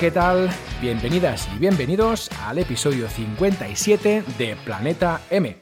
[0.00, 0.48] ¿qué tal?
[0.80, 5.54] Bienvenidas y bienvenidos al episodio 57 de Planeta M.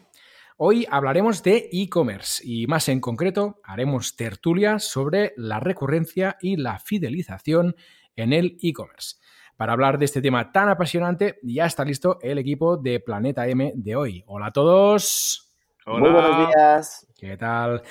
[0.58, 6.78] Hoy hablaremos de e-commerce y más en concreto haremos tertulia sobre la recurrencia y la
[6.78, 7.74] fidelización
[8.14, 9.16] en el e-commerce.
[9.56, 13.72] Para hablar de este tema tan apasionante, ya está listo el equipo de Planeta M
[13.74, 14.22] de hoy.
[14.28, 15.52] Hola a todos.
[15.84, 15.98] Hola.
[15.98, 17.08] Muy buenos días.
[17.18, 17.82] ¿Qué tal?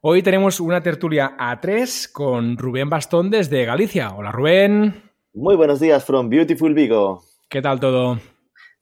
[0.00, 4.10] Hoy tenemos una tertulia a tres con Rubén Bastón desde Galicia.
[4.16, 5.11] Hola Rubén.
[5.34, 7.22] Muy buenos días from Beautiful Vigo.
[7.48, 8.20] ¿Qué tal todo?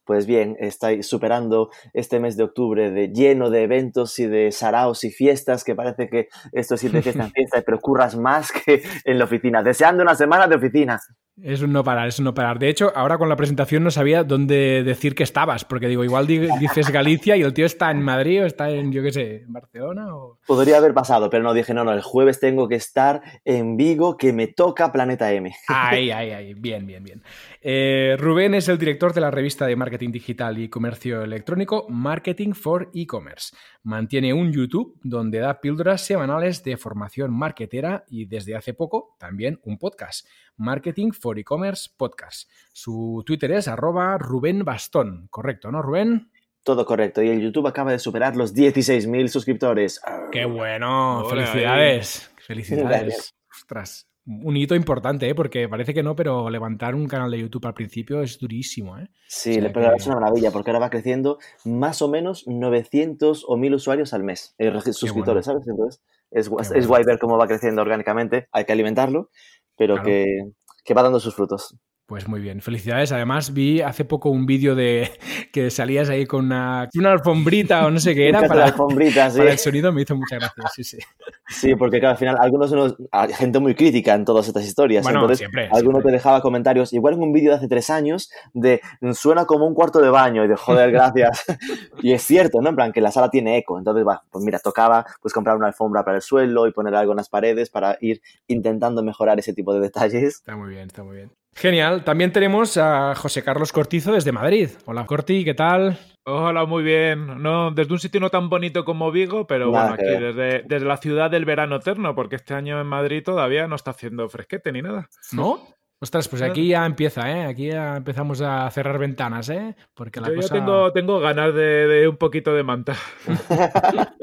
[0.05, 5.05] Pues bien, estáis superando este mes de octubre de lleno de eventos y de saraos
[5.05, 8.51] y fiestas, que parece que esto es ir de fiesta en fiesta, pero curras más
[8.51, 11.01] que en la oficina, deseando una semana de oficina.
[11.42, 12.59] Es un no parar, es un no parar.
[12.59, 16.27] De hecho, ahora con la presentación no sabía dónde decir que estabas, porque digo, igual
[16.27, 19.53] dices Galicia y el tío está en Madrid o está en, yo qué sé, en
[19.53, 20.14] Barcelona.
[20.14, 20.39] O...
[20.47, 24.17] Podría haber pasado, pero no dije, no, no, el jueves tengo que estar en Vigo,
[24.17, 25.50] que me toca Planeta M.
[25.69, 27.22] Ay, ay, ay, bien, bien, bien.
[27.62, 32.53] Eh, Rubén es el director de la revista de marketing digital y comercio electrónico Marketing
[32.53, 33.56] for E-Commerce.
[33.83, 39.59] Mantiene un YouTube donde da píldoras semanales de formación marketera y desde hace poco también
[39.65, 40.27] un podcast,
[40.61, 42.50] Marketing for E-Commerce Podcast.
[42.72, 46.30] Su Twitter es arroba Rubén Bastón, ¿correcto, no, Rubén?
[46.62, 47.22] Todo correcto.
[47.22, 50.00] Y el YouTube acaba de superar los 16.000 suscriptores.
[50.31, 51.25] ¡Qué bueno!
[51.31, 52.31] ¡Felicidades!
[52.47, 53.34] ¡Felicidades!
[53.50, 55.34] Ostras, un hito importante, ¿eh?
[55.34, 58.98] porque parece que no, pero levantar un canal de YouTube al principio es durísimo.
[58.98, 59.08] ¿eh?
[59.27, 59.97] Sí, o sea pero que...
[59.97, 64.25] es una maravilla, porque ahora va creciendo más o menos 900 o 1000 usuarios al
[64.25, 65.62] mes, eh, suscriptores, bueno.
[65.62, 65.69] ¿sabes?
[65.69, 66.87] Entonces, es, es bueno.
[66.87, 69.31] guay ver cómo va creciendo orgánicamente, hay que alimentarlo,
[69.76, 70.08] pero claro.
[70.08, 70.50] que,
[70.84, 71.75] que va dando sus frutos.
[72.10, 73.12] Pues muy bien, felicidades.
[73.12, 75.09] Además, vi hace poco un vídeo de
[75.53, 79.38] que salías ahí con una, una alfombrita o no sé qué era para, alfombrita, sí.
[79.38, 80.65] para el sonido, me hizo mucha gracia.
[80.75, 80.99] Sí, sí.
[81.47, 85.04] Sí, porque claro, al final algunos unos, hay gente muy crítica en todas estas historias.
[85.04, 86.10] Bueno, Entonces, siempre, alguno siempre.
[86.10, 88.81] te dejaba comentarios, igual en un vídeo de hace tres años, de
[89.12, 91.44] suena como un cuarto de baño y de joder, gracias.
[92.03, 92.70] y es cierto, ¿no?
[92.70, 93.78] En plan, que la sala tiene eco.
[93.78, 97.12] Entonces, va, pues mira, tocaba pues comprar una alfombra para el suelo y poner algo
[97.12, 100.38] en las paredes para ir intentando mejorar ese tipo de detalles.
[100.38, 101.40] Está muy bien, está muy bien.
[101.55, 102.05] Genial.
[102.05, 104.71] También tenemos a José Carlos Cortizo desde Madrid.
[104.87, 105.99] Hola, Corti, ¿qué tal?
[106.25, 107.43] Hola, muy bien.
[107.43, 110.87] No, desde un sitio no tan bonito como Vigo, pero Nada bueno, aquí desde, desde,
[110.87, 114.71] la ciudad del verano eterno, porque este año en Madrid todavía no está haciendo fresquete
[114.72, 115.09] ni nada.
[115.33, 115.61] ¿No?
[116.03, 117.44] Ostras, pues aquí ya empieza, ¿eh?
[117.44, 119.77] Aquí ya empezamos a cerrar ventanas, ¿eh?
[119.93, 120.55] Porque la Yo cosa...
[120.55, 122.97] ya tengo, tengo ganas de, de un poquito de manta.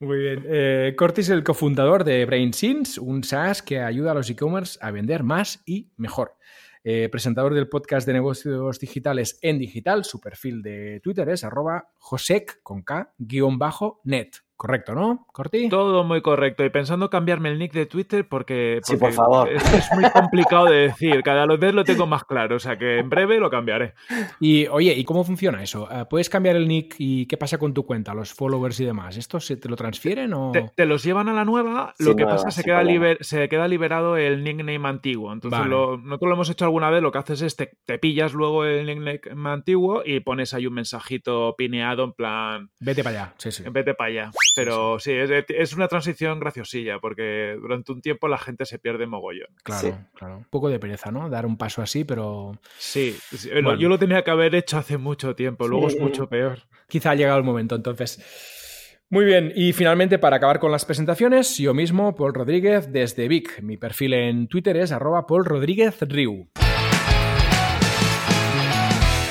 [0.00, 0.46] Muy bien.
[0.48, 5.22] Eh, es el cofundador de BrainSins, un SaaS que ayuda a los e-commerce a vender
[5.22, 6.38] más y mejor.
[6.82, 11.90] Eh, presentador del podcast de negocios digitales en digital, su perfil de Twitter es arroba
[11.98, 14.36] josec con K guion bajo net.
[14.60, 15.70] Correcto, ¿no, Corti?
[15.70, 16.62] Todo muy correcto.
[16.66, 19.48] Y pensando cambiarme el nick de Twitter porque, porque sí, por favor.
[19.48, 21.22] Es, es, muy complicado de decir.
[21.22, 22.56] Cada vez lo tengo más claro.
[22.56, 23.94] O sea que en breve lo cambiaré.
[24.38, 25.88] Y oye, ¿y cómo funciona eso?
[25.90, 29.16] Eh, ¿Puedes cambiar el nick y qué pasa con tu cuenta, los followers y demás?
[29.16, 30.52] ¿Esto se te lo transfieren o...?
[30.52, 31.94] Te, te los llevan a la nueva.
[31.96, 32.90] Sí, lo que nueva, pasa es que sí, se, queda claro.
[32.90, 35.32] liber, se queda liberado el nickname antiguo.
[35.32, 35.70] Entonces Vale.
[35.70, 37.00] lo, nosotros lo hemos hecho alguna vez.
[37.00, 40.74] Lo que haces es te, te pillas luego el nickname antiguo y pones ahí un
[40.74, 42.70] mensajito pineado en plan...
[42.78, 43.34] Vete para allá.
[43.38, 43.64] Sí, sí.
[43.70, 44.30] Vete para allá.
[44.54, 49.06] Pero sí, es, es, una transición graciosilla porque durante un tiempo la gente se pierde
[49.06, 49.48] mogollón.
[49.62, 49.94] Claro, Sí.
[50.14, 50.38] claro.
[50.38, 51.28] Un poco de pereza, ¿no?
[51.28, 53.76] Dar un paso así, pero Sí, sí, Bueno.
[53.76, 55.68] yo lo tenía que haber hecho hace mucho tiempo.
[55.68, 56.58] Luego es mucho peor.
[56.88, 57.76] quizá ha llegado el momento.
[57.76, 59.52] Entonces, muy bien.
[59.54, 63.60] Y finalmente, para acabar con las presentaciones, yo mismo, Paul Rodríguez, desde Vic.
[63.62, 66.48] Mi perfil en Twitter es arroba Paul Rodríguez Riu.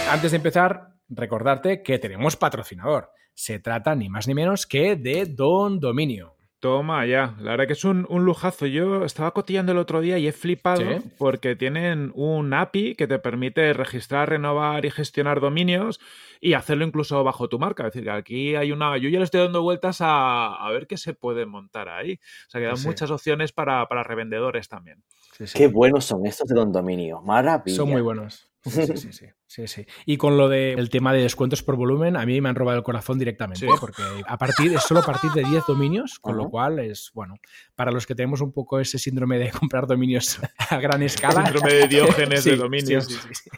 [0.09, 3.11] Antes de empezar, recordarte que tenemos patrocinador.
[3.39, 6.35] Se trata ni más ni menos que de Don Dominio.
[6.59, 7.37] Toma, ya.
[7.39, 8.65] La verdad que es un, un, lujazo.
[8.65, 11.09] Yo estaba cotillando el otro día y he flipado ¿Sí?
[11.17, 16.01] porque tienen un API que te permite registrar, renovar y gestionar dominios
[16.41, 17.87] y hacerlo incluso bajo tu marca.
[17.87, 18.97] Es decir, que aquí hay una.
[18.97, 22.19] Yo ya le estoy dando vueltas a, a ver qué se puede montar ahí.
[22.47, 22.87] O sea, que dan Sí.
[22.87, 25.01] muchas opciones para, para revendedores también.
[25.37, 25.57] Sí, sí.
[25.57, 27.21] Qué buenos son estos de Don Dominio.
[27.21, 27.77] Maravilla.
[27.77, 28.48] Son muy buenos.
[28.69, 29.85] Sí, sí, sí, sí.
[30.05, 32.83] Y con lo del tema de descuentos por volumen, a mí me han robado el
[32.83, 33.71] corazón directamente, Sí.
[33.79, 37.35] porque a partir, es solo a partir de 10 dominios, con lo cual es, bueno,
[37.75, 40.39] para los que tenemos un poco ese síndrome de comprar dominios
[40.69, 41.43] a gran escala.
[41.45, 43.05] Síndrome de Diógenes de dominios.
[43.05, 43.49] sí, sí, sí.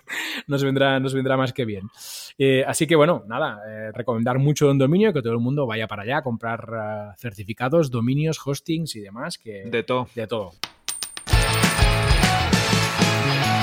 [0.48, 1.90] Nos, vendrá, nos vendrá más que bien.
[2.38, 5.88] Eh, así que bueno, nada, eh, recomendar mucho un dominio, que todo el mundo vaya
[5.88, 10.08] para allá a comprar eh, certificados, dominios, hostings y demás, que De todo.
[10.16, 10.52] de todo.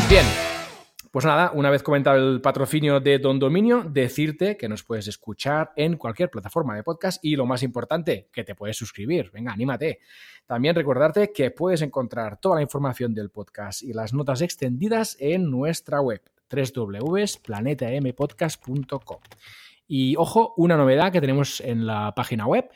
[0.09, 0.25] Bien.
[1.11, 5.73] Pues nada, una vez comentado el patrocinio de Don Dominio, decirte que nos puedes escuchar
[5.75, 9.31] en cualquier plataforma de podcast y lo más importante, que te puedes suscribir.
[9.33, 10.01] Venga, anímate.
[10.47, 15.51] También recordarte que puedes encontrar toda la información del podcast y las notas extendidas en
[15.51, 16.21] nuestra web
[16.51, 19.19] www.planetampodcast.com.
[19.87, 22.69] Y ojo, una novedad que tenemos en la página web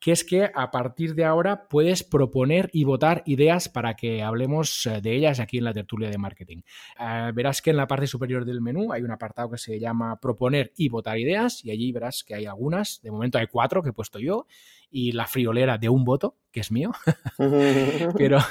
[0.00, 4.86] que es que a partir de ahora puedes proponer y votar ideas para que hablemos
[4.86, 6.62] eh, de ellas aquí en la tertulia de marketing.
[7.00, 10.20] Eh, verás que en la parte superior del menú hay un apartado que se llama
[10.20, 13.90] proponer y votar ideas y allí verás que hay algunas, de momento hay cuatro que
[13.90, 14.46] he puesto yo
[14.90, 16.92] y la friolera de un voto, que es mío,
[18.16, 18.38] pero...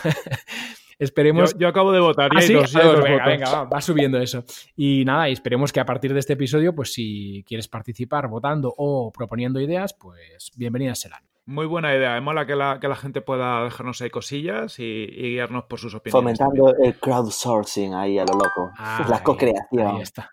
[0.99, 1.55] Esperemos.
[1.57, 2.31] Yo, acabo de votar.
[2.33, 4.43] ¿Ah, venga, venga, va, subiendo eso.
[4.75, 9.11] Y nada, esperemos que a partir de este episodio, pues si quieres participar votando o
[9.11, 11.21] proponiendo ideas, pues bienvenidas serán.
[11.45, 12.13] Muy buena idea.
[12.15, 15.93] Me mola que la, que la gente pueda dejarnos ahí cosillas y, guiarnos por sus
[15.93, 16.37] opiniones.
[16.37, 18.71] Fomentando el crowdsourcing ahí a lo loco.
[19.07, 19.95] la co-creación.
[19.95, 20.31] Ahí está.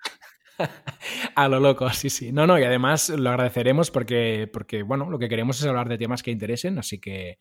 [1.36, 2.32] a lo loco, sí, sí.
[2.32, 5.98] No, no, y además lo agradeceremos porque, porque, bueno, lo que queremos es hablar de
[5.98, 7.38] temas que interesen, así que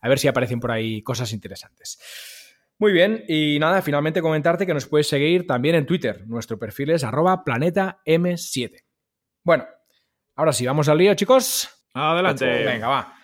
[0.00, 1.98] a ver si aparecen por ahí cosas interesantes.
[2.82, 6.26] Muy bien, y nada, finalmente comentarte que nos puedes seguir también en Twitter.
[6.26, 8.82] Nuestro perfil es arroba planeta M7.
[9.44, 9.66] Bueno,
[10.34, 11.86] ahora sí, vamos al lío, chicos.
[11.94, 12.44] Adelante.
[12.44, 13.14] Venga, va.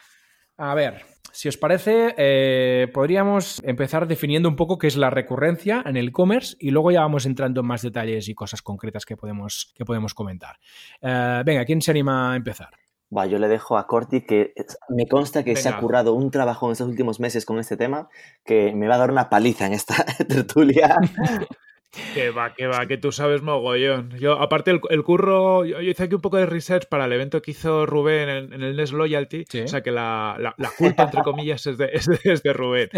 [0.58, 5.82] A ver, si os parece, eh, podríamos empezar definiendo un poco qué es la recurrencia
[5.84, 9.16] en el e-commerce y luego ya vamos entrando en más detalles y cosas concretas que
[9.16, 10.60] podemos, que podemos comentar.
[11.02, 12.70] Eh, venga, ¿quién se anima a empezar?
[13.16, 14.52] Va, yo le dejo a Corti que
[14.90, 18.08] me consta que se ha currado un trabajo en estos últimos meses con este tema
[18.44, 19.94] que me va a dar una paliza en esta
[20.28, 20.96] tertulia.
[22.14, 24.10] Que va, que va, que tú sabes mogollón.
[24.18, 27.52] Yo, aparte, el, curro, yo, hice aquí un poco de research para el evento que
[27.52, 29.44] hizo Rubén en, el Nest Loyalty.
[29.64, 32.90] O sea que la, culpa, entre comillas, es de, es de, Rubén.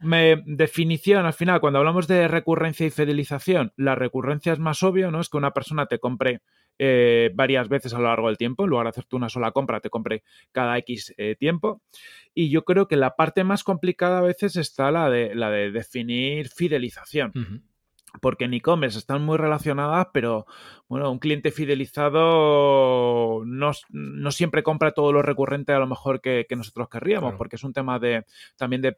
[0.00, 5.12] Me, definición, al final, cuando hablamos de recurrencia y fidelización, la recurrencia es más obvio,
[5.12, 5.20] ¿no?
[5.20, 6.40] Es que una persona te compre
[6.80, 9.80] eh, varias veces a lo largo del tiempo, en lugar de hacerte una sola compra,
[9.80, 11.82] te compre cada X eh, tiempo.
[12.34, 15.70] Y yo creo que la parte más complicada a veces está la de, la de
[15.70, 17.67] definir fidelización
[18.20, 20.46] porque en e-commerce están muy relacionadas, pero
[20.88, 23.72] bueno, un cliente fidelizado no,
[24.32, 27.98] siempre compra todo lo recurrente a lo mejor que, nosotros querríamos, porque es un tema
[27.98, 28.24] de
[28.56, 28.96] también de,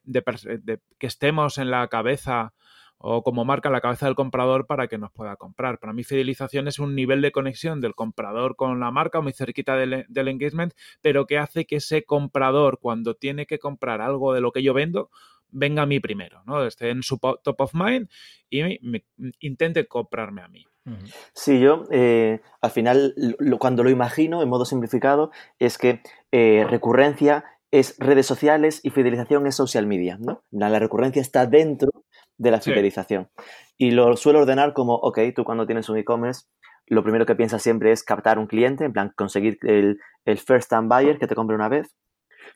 [0.98, 2.54] que estemos en la cabeza
[3.02, 5.78] o como marca en la cabeza del comprador para que nos pueda comprar.
[5.78, 9.74] Para mí fidelización es un nivel de conexión del comprador con la marca muy cerquita
[9.76, 14.42] del, del engagement, pero que hace que ese comprador cuando tiene que comprar algo de
[14.42, 15.10] lo que yo vendo,
[15.52, 16.64] venga a mí primero, ¿no?
[16.67, 18.08] Esté en su top of mind
[18.49, 18.79] y
[19.41, 20.67] intente comprarme a mí.
[21.35, 23.14] Sí, yo eh, al final
[23.58, 26.00] cuando lo imagino en modo simplificado es que
[26.32, 30.43] eh, recurrencia es redes sociales y fidelización es social media, ¿no?
[30.50, 31.91] La, recurrencia está dentro
[32.37, 33.29] de la fidelización.
[33.76, 36.46] Y lo suelo ordenar como, ok, tú cuando tienes un e-commerce,
[36.87, 40.69] lo primero que piensas siempre es captar un cliente, en plan conseguir el, el first
[40.69, 41.94] time buyer que te compre una vez.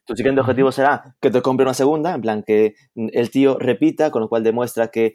[0.07, 4.11] Tu siguiente objetivo será que te compre una segunda, en plan que el tío repita,
[4.11, 5.15] con lo cual demuestra que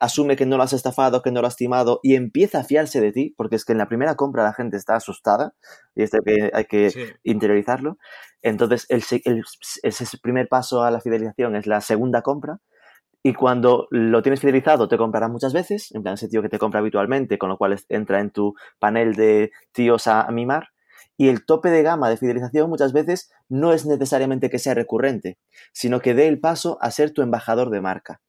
[0.00, 3.00] asume que no lo has estafado, que no lo has timado y empieza a fiarse
[3.00, 5.54] de ti, porque es que en la primera compra la gente está asustada
[5.94, 7.98] y esto que, hay que interiorizarlo.
[8.42, 9.04] Entonces, el,
[9.82, 12.58] ese primer paso a la fidelización es la segunda compra.
[13.22, 16.58] Y cuando lo tienes fidelizado, te comprará muchas veces, en plan ese tío que te
[16.58, 20.70] compra habitualmente, con lo cual entra en tu panel de tíos a mimar
[21.20, 25.36] y el tope de gama de fidelización muchas veces no es necesariamente que sea recurrente,
[25.70, 28.22] sino que dé el paso a ser tu embajador de marca.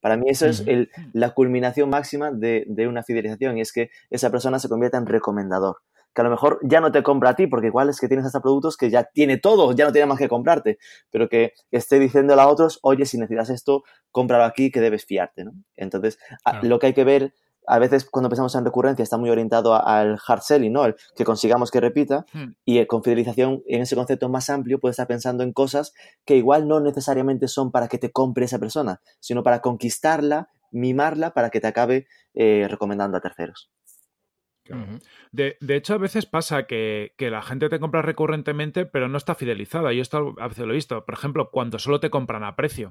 [0.00, 0.64] Para mí eso es
[1.12, 5.76] la culminación máxima de, una fidelización y es que esa persona se convierta en recomendador.
[6.14, 8.24] Que a lo mejor ya no te compra a ti, porque igual es que tienes
[8.24, 10.78] hasta productos que ya tiene todo, ya no tiene más que comprarte,
[11.10, 15.44] pero que esté diciéndole a otros, oye, si necesitas esto, cómpralo aquí, que debes fiarte.
[15.44, 15.52] ¿no?
[15.76, 16.18] Entonces,
[16.62, 17.34] lo que hay que ver
[17.68, 20.86] a veces cuando pensamos en recurrencia está muy orientado al hard selling, ¿no?
[20.86, 22.24] El que consigamos que repita.
[22.32, 22.54] Hmm.
[22.64, 25.92] Y con fidelización, en ese concepto más amplio, puedes estar pensando en cosas
[26.24, 31.34] que igual no necesariamente son para que te compre esa persona, sino para conquistarla, mimarla,
[31.34, 33.70] para que te acabe eh, recomendando a terceros.
[35.32, 39.92] De, hecho, a veces pasa que, la gente te compra recurrentemente, pero no está fidelizada.
[39.92, 41.04] Yo esto a veces lo he visto.
[41.04, 42.90] Por ejemplo, cuando solo te compran a precio.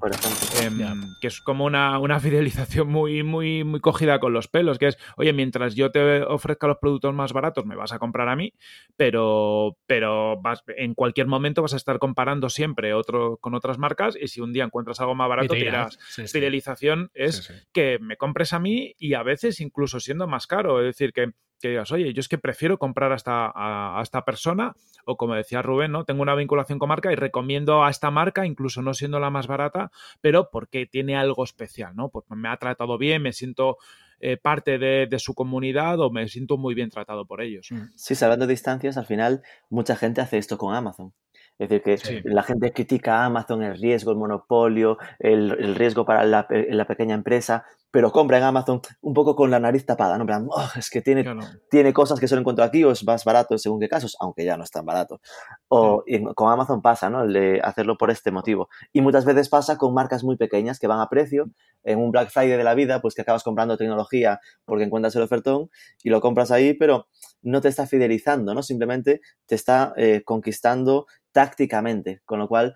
[0.62, 0.78] Em,
[1.20, 4.78] que es como una, fidelización muy, muy, muy cogida con los pelos.
[4.78, 8.28] Que es, oye, mientras yo te ofrezca los productos más baratos, me vas a comprar
[8.28, 8.52] a mí,
[8.96, 14.16] pero, pero vas, en cualquier momento vas a estar comparando siempre otro, con otras marcas.
[14.20, 15.98] Y si un día encuentras algo más barato, te dirás.
[16.30, 20.80] fidelización es que me compres a mí y a veces incluso siendo más caro.
[20.80, 24.24] Es decir, que que digas, oye, yo es que prefiero comprar a esta, a, esta
[24.24, 24.74] persona,
[25.04, 26.04] o como decía Rubén, ¿no?
[26.04, 29.46] Tengo una vinculación con marca y recomiendo a esta marca, incluso no siendo la más
[29.46, 32.08] barata, pero porque tiene algo especial, ¿no?
[32.08, 33.78] Pues me ha tratado bien, me siento
[34.20, 37.68] eh, parte de, su comunidad o me siento muy bien tratado por ellos.
[37.70, 37.82] Mm.
[37.94, 41.12] Sí, salvando distancias, al final mucha gente hace esto con Amazon.
[41.58, 46.24] Es decir, que la gente critica a Amazon el riesgo, el monopolio, el, riesgo para
[46.24, 50.26] la, la, pequeña empresa, pero compra en Amazon un poco con la nariz tapada, ¿no?
[50.50, 51.24] Oh, es que tiene,
[51.70, 54.56] tiene cosas que solo encuentro aquí o es más barato según qué casos, aunque ya
[54.56, 55.20] no es tan barato.
[55.68, 56.04] O
[56.34, 57.24] con Amazon pasa, ¿no?
[57.24, 58.68] El de hacerlo por este motivo.
[58.92, 61.50] Y muchas veces pasa con marcas muy pequeñas que van a precio,
[61.84, 65.22] en un Black Friday de la vida, pues que acabas comprando tecnología porque encuentras el
[65.22, 65.70] ofertón
[66.02, 67.08] y lo compras ahí, pero
[67.42, 68.62] no te está fidelizando, ¿no?
[68.62, 72.20] Simplemente te está eh, conquistando tácticamente.
[72.24, 72.74] Con lo cual,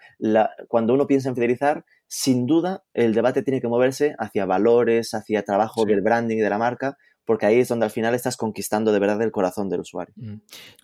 [0.69, 5.45] cuando uno piensa en fidelizar, sin duda el debate tiene que moverse hacia valores, hacia
[5.45, 8.99] trabajo del branding de la marca, porque ahí es donde al final estás conquistando de
[8.99, 10.12] verdad el corazón del usuario.
[10.19, 10.35] Mm.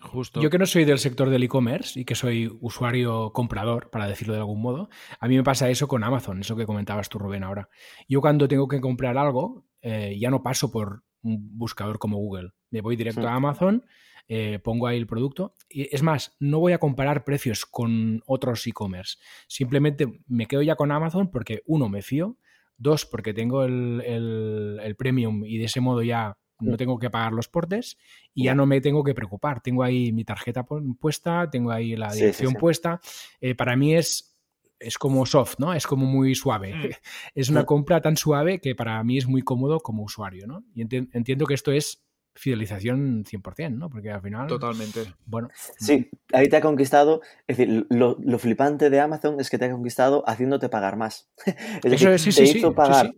[0.01, 0.41] Justo.
[0.41, 4.33] Yo que no soy del sector del e-commerce y que soy usuario comprador, para decirlo
[4.33, 7.43] de algún modo, a mí me pasa eso con Amazon, eso que comentabas tú, Rubén,
[7.43, 7.69] ahora.
[8.07, 12.53] Yo cuando tengo que comprar algo, eh, ya no paso por un buscador como Google.
[12.71, 13.83] Me voy directo a Amazon
[14.31, 15.55] eh, pongo ahí el producto.
[15.67, 19.17] Y es más, no voy a comparar precios con otros e-commerce.
[19.47, 22.37] Simplemente me quedo ya con Amazon porque, uno, me fío.
[22.77, 27.47] Dos, porque tengo el, premium y de ese modo ya no tengo que pagar los
[27.47, 27.97] portes
[28.33, 29.61] y ya no me tengo que preocupar.
[29.61, 30.65] Tengo ahí mi tarjeta
[30.99, 33.01] puesta, tengo ahí la dirección puesta.
[33.41, 34.37] Eh, para mí es,
[34.79, 35.73] es como soft, ¿no?
[35.73, 36.75] Es como muy suave.
[36.75, 36.89] Mm.
[37.35, 40.63] Es una compra tan suave que para mí es muy cómodo como usuario, ¿no?
[40.75, 42.08] Y entiendo que esto es
[42.39, 43.89] fidelización 100%, ¿no?
[43.89, 44.47] Porque al final...
[44.47, 45.13] Totalmente.
[45.25, 45.49] Bueno.
[45.77, 49.71] Sí, ahí te ha conquistado, es decir, lo, flipante de Amazon es que te ha
[49.71, 51.29] conquistado haciéndote pagar más.
[51.83, 53.11] es decir, te hizo pagar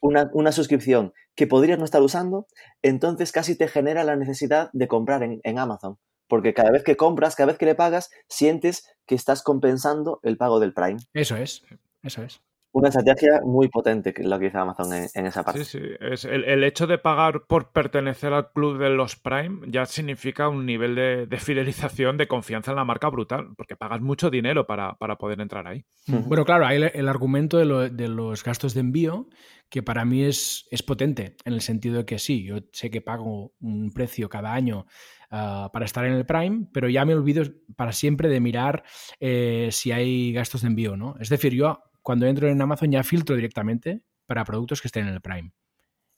[0.00, 2.46] Una, suscripción que podrías no estar usando,
[2.82, 5.96] entonces casi te genera la necesidad de comprar en, en Amazon.
[6.28, 10.36] Porque cada vez que compras, cada vez que le pagas, sientes que estás compensando el
[10.36, 10.98] pago del Prime.
[11.14, 11.64] Eso es,
[12.02, 12.42] eso es
[12.78, 15.64] una estrategia muy potente que lo que hizo Amazon en, esa parte.
[15.64, 15.86] Sí, sí.
[16.00, 20.64] Es el, hecho de pagar por pertenecer al club de los Prime ya significa un
[20.64, 25.40] nivel de, fidelización, de confianza en la marca brutal, porque pagas mucho dinero para, poder
[25.40, 25.84] entrar ahí.
[26.06, 29.28] Bueno, claro, hay el, argumento de, los gastos de envío,
[29.68, 33.00] que para mí es, es potente, en el sentido de que sí, yo sé que
[33.00, 34.86] pago un precio cada año
[35.30, 37.44] ah, para estar en el Prime, pero ya me olvido
[37.76, 38.84] para siempre de mirar
[39.20, 41.16] eh, si hay gastos de envío, ¿no?
[41.20, 45.12] Es decir, yo cuando entro en Amazon ya filtro directamente para productos que estén en
[45.12, 45.52] el Prime.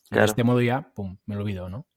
[0.08, 1.88] De este modo ya, pum, me lo olvido, ¿no?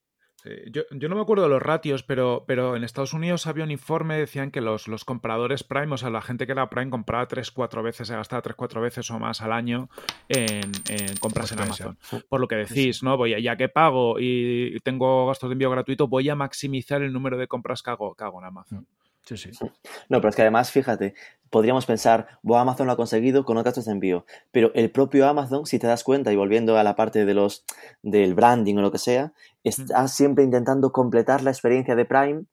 [0.71, 4.17] yo, no me acuerdo de los ratios, pero, pero en Estados Unidos había un informe,
[4.17, 7.83] decían que los, los compradores Prime, o sea, la gente que era Prime compraba 3-4
[7.83, 9.89] veces, se gastaba 3-4 veces o más al año
[10.27, 10.71] en,
[11.19, 11.99] compras en Amazon.
[12.27, 13.15] Por lo que decís, ¿no?
[13.15, 17.13] Voy a, ya que pago y tengo gastos de envío gratuito, voy a maximizar el
[17.13, 18.87] número de compras que hago, que hago en Amazon.
[19.23, 19.51] Sí, sí.
[20.09, 21.13] No, pero es que además, fíjate,
[21.49, 25.27] podríamos pensar, bueno, Amazon lo ha conseguido con los gastos de envío, pero el propio
[25.27, 27.63] Amazon, si te das cuenta, y volviendo a la parte de los
[28.01, 32.43] del branding o lo que sea, está siempre intentando completar la experiencia de Prime,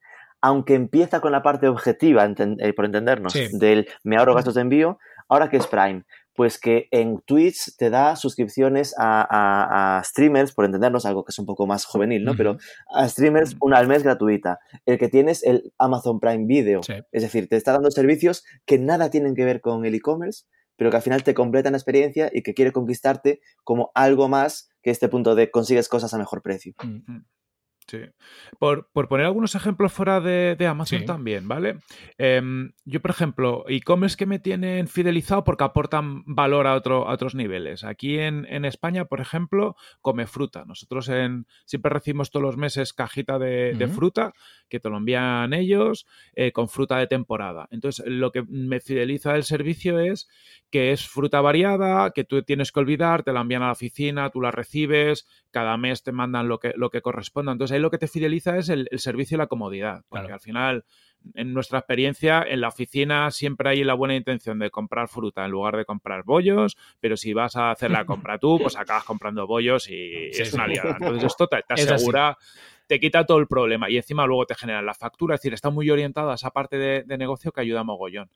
[0.40, 4.98] aunque empieza con la parte objetiva, eh, por entendernos, del me ahorro gastos de envío,
[5.28, 6.04] ahora que es Prime,
[6.40, 11.44] pues que en Twitch te da suscripciones a, streamers, por entendernos, algo que es un
[11.44, 12.34] poco más juvenil, ¿no?
[12.34, 12.56] Pero
[12.94, 14.58] a streamers una al mes gratuita.
[14.86, 16.80] El que tienes el Amazon Prime Video.
[17.12, 20.90] Es decir, te está dando servicios que nada tienen que ver con el e-commerce, pero
[20.90, 24.88] que al final te completan la experiencia y que quiere conquistarte como algo más que
[24.88, 26.72] este punto de consigues cosas a mejor precio.
[27.90, 27.98] Sí.
[28.60, 31.78] Por, poner algunos ejemplos fuera de, Amazon también, ¿vale?
[32.18, 37.34] Em, yo, por ejemplo, e-commerce que me tienen fidelizado porque aportan valor a, otro, otros
[37.34, 37.82] niveles.
[37.82, 40.64] Aquí en, España, por ejemplo, come fruta.
[40.64, 44.34] Nosotros en, siempre recibimos todos los meses cajita de, fruta
[44.68, 47.66] que te lo envían ellos eh, con fruta de temporada.
[47.72, 50.28] Entonces, lo que me fideliza el servicio es
[50.70, 54.30] que es fruta variada, que tú tienes que olvidar, te la envían a la oficina,
[54.30, 57.50] tú la recibes, cada mes te mandan lo que, lo que corresponda.
[57.50, 60.84] Entonces lo que te fideliza es el, servicio y la comodidad, porque al final,
[61.34, 65.50] en nuestra experiencia, en la oficina siempre hay la buena intención de comprar fruta en
[65.50, 69.46] lugar de comprar bollos, pero si vas a hacer la compra tú, pues acabas comprando
[69.46, 70.96] bollos y es una liada.
[71.00, 72.36] Entonces esto te, asegura...
[72.86, 75.70] te quita todo el problema y encima luego te generan la factura, es decir, está
[75.70, 78.30] muy orientada a esa parte de, de negocio que ayuda a mogollón.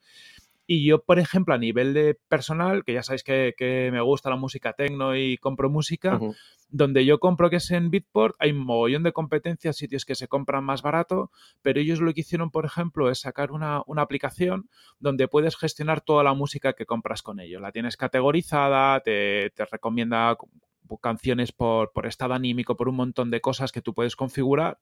[0.66, 4.36] Y yo, por ejemplo, a nivel de personal, que ya sabéis que, me gusta la
[4.36, 6.18] música tecno y compro música,
[6.70, 10.26] donde yo compro que es en Bitport, hay un mogollón de competencias, sitios que se
[10.26, 11.30] compran más barato,
[11.60, 16.24] pero ellos lo que hicieron, por ejemplo, es sacar una, aplicación donde puedes gestionar toda
[16.24, 17.60] la música que compras con ellos.
[17.60, 20.36] La tienes categorizada, te, te recomienda
[21.00, 24.78] canciones por, por estado anímico, por un montón de cosas que tú puedes configurar.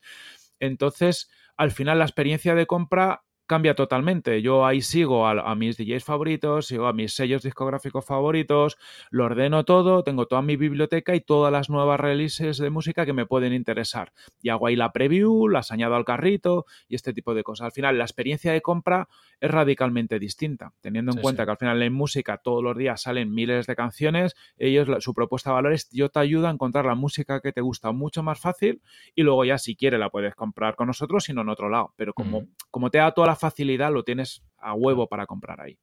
[0.60, 4.42] Entonces, al final, la experiencia de compra cambia totalmente.
[4.42, 8.78] Yo ahí sigo a, mis DJs favoritos, sigo a mis sellos discográficos favoritos,
[9.10, 13.12] lo ordeno todo, tengo toda mi biblioteca y todas las nuevas releases de música que
[13.12, 14.12] me pueden interesar.
[14.40, 17.66] Y hago ahí la preview, las añado al carrito y este tipo de cosas.
[17.66, 19.08] Al final, la experiencia de compra
[19.40, 23.34] es radicalmente distinta, teniendo en cuenta que al final en música todos los días salen
[23.34, 26.94] miles de canciones, ellos su propuesta de valor es yo te ayudo a encontrar la
[26.94, 28.80] música que te gusta mucho más fácil
[29.14, 31.92] y luego ya si quieres la puedes comprar con nosotros, sino en otro lado.
[31.96, 35.78] Pero como, como te da toda la facilidad, lo tienes a huevo para comprar ahí.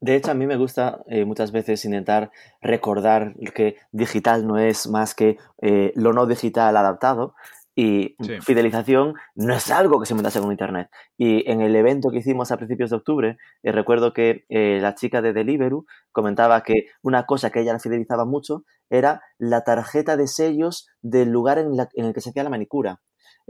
[0.00, 2.30] De hecho, a mí me gusta eh, muchas veces intentar
[2.62, 7.34] recordar que digital no es más que eh, lo no digital adaptado.
[7.76, 10.90] Y fidelización no es algo que se inventase con Internet.
[11.16, 15.22] Y en el evento que hicimos a principios de octubre, eh, recuerdo que la chica
[15.22, 20.26] de Deliveroo comentaba que una cosa que ella la fidelizaba mucho era la tarjeta de
[20.26, 23.00] sellos del lugar en, en el que se hacía la manicura.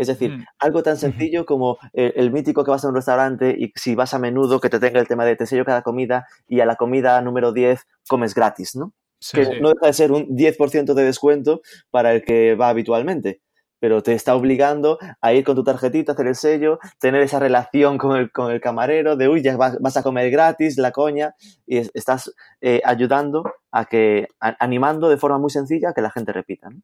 [0.01, 0.45] Es decir, mm.
[0.59, 4.19] algo tan sencillo como el, mítico que vas a un restaurante y si vas a
[4.19, 7.21] menudo que te tenga el tema de te sello cada comida y a la comida
[7.21, 8.95] número 10 comes gratis, ¿no?
[9.33, 13.43] que no deja de ser un 10% de descuento para el que va habitualmente
[13.81, 17.99] pero te está obligando a ir con tu tarjetita, hacer el sello, tener esa relación
[17.99, 21.35] con el, con el camarero de, uy, ya vas, a comer gratis, la coña,
[21.67, 23.43] y estás eh, ayudando
[23.73, 26.69] a que, animando de forma muy sencilla a que la gente repita.
[26.69, 26.83] ¿no?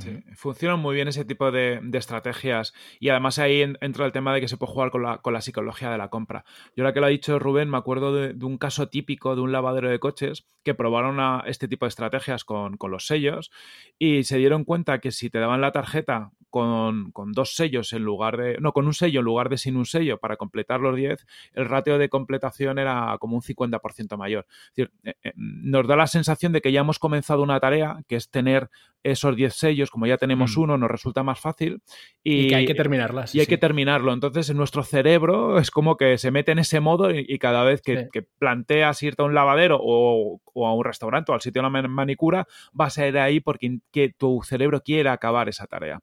[0.00, 4.40] Sí, funcionan muy bien ese tipo de, estrategias y además ahí entra el tema de
[4.42, 6.44] que se puede jugar con la, psicología de la compra.
[6.76, 9.50] Yo ahora que lo ha dicho Rubén, me acuerdo de, un caso típico de un
[9.50, 13.50] lavadero de coches que probaron este tipo de estrategias con, con, los sellos
[13.98, 18.36] y se dieron cuenta que si te daban la tarjeta con, dos sellos en lugar
[18.36, 18.58] de.
[18.60, 21.68] No, con un sello en lugar de sin un sello para completar los 10, el
[21.68, 24.46] ratio de completación era como un 50% mayor.
[24.48, 28.02] Es decir, eh, eh, nos da la sensación de que ya hemos comenzado una tarea,
[28.08, 28.70] que es tener
[29.02, 30.60] esos 10 sellos, como ya tenemos mm.
[30.60, 31.82] uno, nos resulta más fácil.
[32.22, 33.34] Y, que hay que terminarlas.
[33.34, 34.12] Y hay que terminarlo.
[34.12, 37.80] Entonces, en nuestro cerebro es como que se mete en ese modo y, cada vez
[37.82, 41.88] que, planteas irte a un lavadero o, a un restaurante o al sitio de la
[41.88, 43.78] manicura, vas a ir ahí porque
[44.16, 46.00] tu cerebro quiere acabar esa tarea.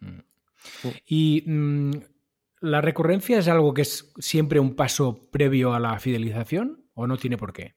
[0.00, 0.18] Mm.
[1.06, 1.90] Y mm,
[2.60, 7.16] la recurrencia es algo que es siempre un paso previo a la fidelización o no
[7.16, 7.74] tiene por qué?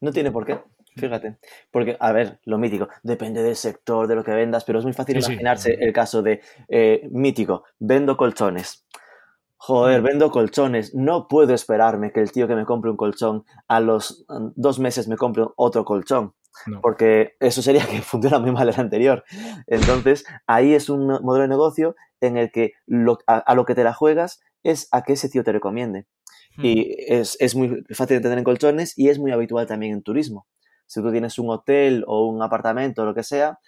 [0.00, 0.58] No tiene por qué.
[0.96, 1.38] Fíjate,
[1.72, 4.94] porque, a ver, lo mítico, depende del sector, de lo que vendas, pero es muy
[4.94, 8.86] fácil imaginarse el caso de eh, mítico, vendo colchones.
[9.56, 10.04] Joder, mm.
[10.04, 14.24] vendo colchones, no puedo esperarme que el tío que me compre un colchón a los
[14.56, 16.34] dos meses me compre otro colchón.
[16.82, 19.24] Porque eso sería que funciona muy mal el anterior.
[19.66, 22.74] Entonces, ahí es un modelo de negocio en el que
[23.26, 26.06] a, lo que te la juegas es a que ese tío te recomiende.
[26.56, 30.02] Y es, es, muy fácil de tener en colchones y es muy habitual también en
[30.02, 30.46] turismo.
[30.94, 33.58] Si tú tienes un hotel o un apartamento o lo que sea,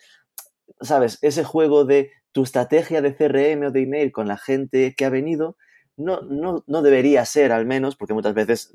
[0.81, 5.05] sabes, ese juego de tu estrategia de CRM o de email con la gente que
[5.05, 5.57] ha venido,
[5.97, 8.73] no, no, no debería ser al menos, porque muchas veces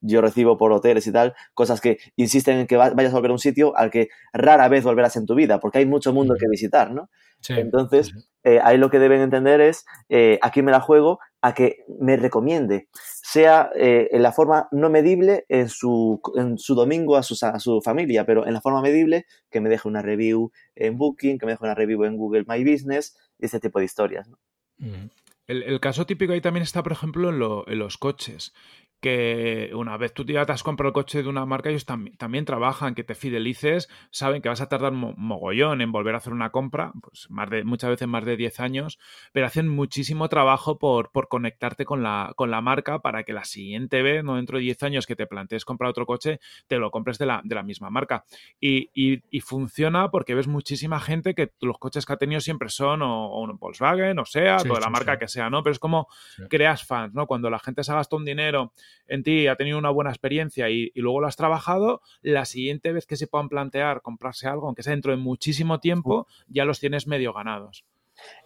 [0.00, 3.34] yo recibo por hoteles y tal, cosas que insisten en que vayas a volver a
[3.34, 6.46] un sitio al que rara vez volverás en tu vida, porque hay mucho mundo que
[6.48, 7.08] visitar, ¿no?
[7.48, 11.54] Entonces, eh, ahí lo que deben entender es eh, a quién me la juego, a
[11.54, 17.16] que me recomiende, sea eh, en la forma no medible en su, en su domingo
[17.16, 20.52] a su, a su, familia, pero en la forma medible que me deje una review
[20.74, 23.84] en Booking, que me deje una review en Google My Business, y ese tipo de
[23.84, 24.28] historias.
[24.28, 24.38] ¿no?
[25.46, 28.54] el, caso típico ahí también está, por ejemplo, en, en los coches
[29.04, 32.46] que una vez tú ya te has comprado el coche de una marca, ellos también
[32.46, 36.48] trabajan, que te fidelices, saben que vas a tardar mogollón en volver a hacer una
[36.48, 38.98] compra, pues más de, muchas veces más de 10 años,
[39.32, 43.44] pero hacen muchísimo trabajo por, por conectarte con la, con la marca para que la
[43.44, 46.90] siguiente vez, no dentro de 10 años que te plantees comprar otro coche, te lo
[46.90, 48.24] compres de la, de la misma marca.
[48.58, 53.02] Y, y, funciona porque ves muchísima gente que los coches que ha tenido siempre son
[53.02, 55.62] o, un Volkswagen, o sea, toda la marca que sea, ¿no?
[55.62, 56.08] Pero es como
[56.48, 57.26] creas fans, ¿no?
[57.26, 58.72] Cuando la gente se ha gastado un dinero
[59.06, 63.06] en ti, ha tenido una buena experiencia y, luego lo has trabajado, la siguiente vez
[63.06, 67.06] que se puedan plantear comprarse algo, aunque sea dentro de muchísimo tiempo, ya los tienes
[67.06, 67.84] medio ganados.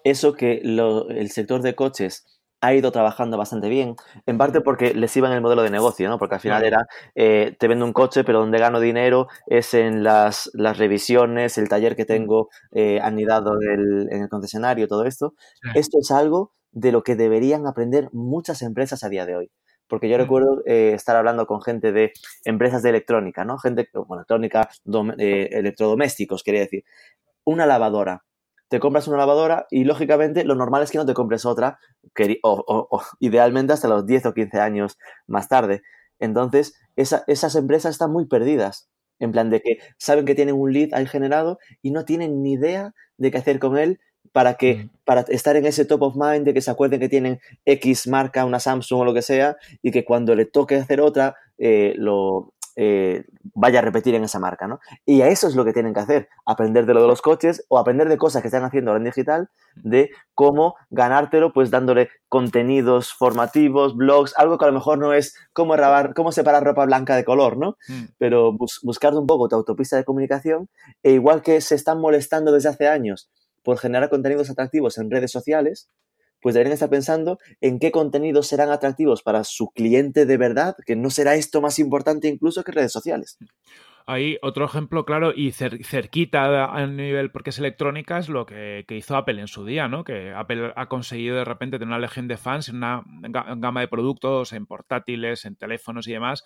[0.05, 3.95] Eso que el sector de coches ha ido trabajando bastante bien,
[4.27, 6.19] en parte porque les iba en el modelo de negocio, ¿no?
[6.19, 10.03] Porque al final era, eh, te vendo un coche, pero donde gano dinero es en
[10.03, 15.35] las, revisiones, el taller que tengo eh, anidado en el concesionario, todo esto.
[15.75, 19.51] Esto es algo de lo que deberían aprender muchas empresas a día de hoy.
[19.89, 22.13] Porque yo recuerdo eh, estar hablando con gente de
[22.45, 23.59] empresas de electrónica, ¿no?
[23.59, 24.69] Gente, bueno, electrónica,
[25.19, 26.85] eh, electrodomésticos, quería decir.
[27.45, 28.25] Una lavadora.
[28.69, 31.79] Te compras una lavadora y, lógicamente, lo normal es que no te compres otra,
[32.43, 35.83] o, idealmente hasta los 10 o 15 años más tarde.
[36.19, 38.91] Entonces, esas empresas están muy perdidas.
[39.21, 42.53] En plan de que saben que tienen un lead ahí generado y no tienen ni
[42.53, 43.99] idea de qué hacer con él
[44.33, 44.91] para que Mm.
[45.05, 48.45] para estar en ese top of mind de que se acuerden que tienen X marca,
[48.45, 52.53] una Samsung o lo que sea, y que cuando le toque hacer otra, eh, lo
[52.81, 54.79] eh, vaya a repetir en esa marca, ¿no?
[55.05, 57.65] Y a eso es lo que tienen que hacer, aprender de lo de los coches
[57.69, 62.09] o aprender de cosas que están haciendo ahora en digital, de cómo ganártelo, pues dándole
[62.29, 66.85] contenidos formativos, blogs, algo que a lo mejor no es cómo, rabar- cómo separar ropa
[66.87, 67.77] blanca de color, ¿no?
[67.89, 68.05] Mm.
[68.17, 70.69] pero bus- buscar un poco tu autopista de comunicación
[71.03, 73.29] e igual que se están molestando desde hace años
[73.69, 75.91] por generar contenidos atractivos en redes sociales,
[76.41, 80.97] pues deberían estar pensando en qué contenidos serán atractivos para su cliente de verdad, que
[80.97, 83.37] no será esto más importante incluso que redes sociales.
[84.07, 88.87] Ahí otro ejemplo, claro, y cer- cerquita a nivel, porque es electrónica, es lo que,
[88.89, 90.03] hizo Apple en su día, ¿no?
[90.03, 93.83] Que Apple ha conseguido de repente tener una legión de fans en una ga- gama
[93.83, 96.43] de productos, en portátiles, en teléfonos y demás,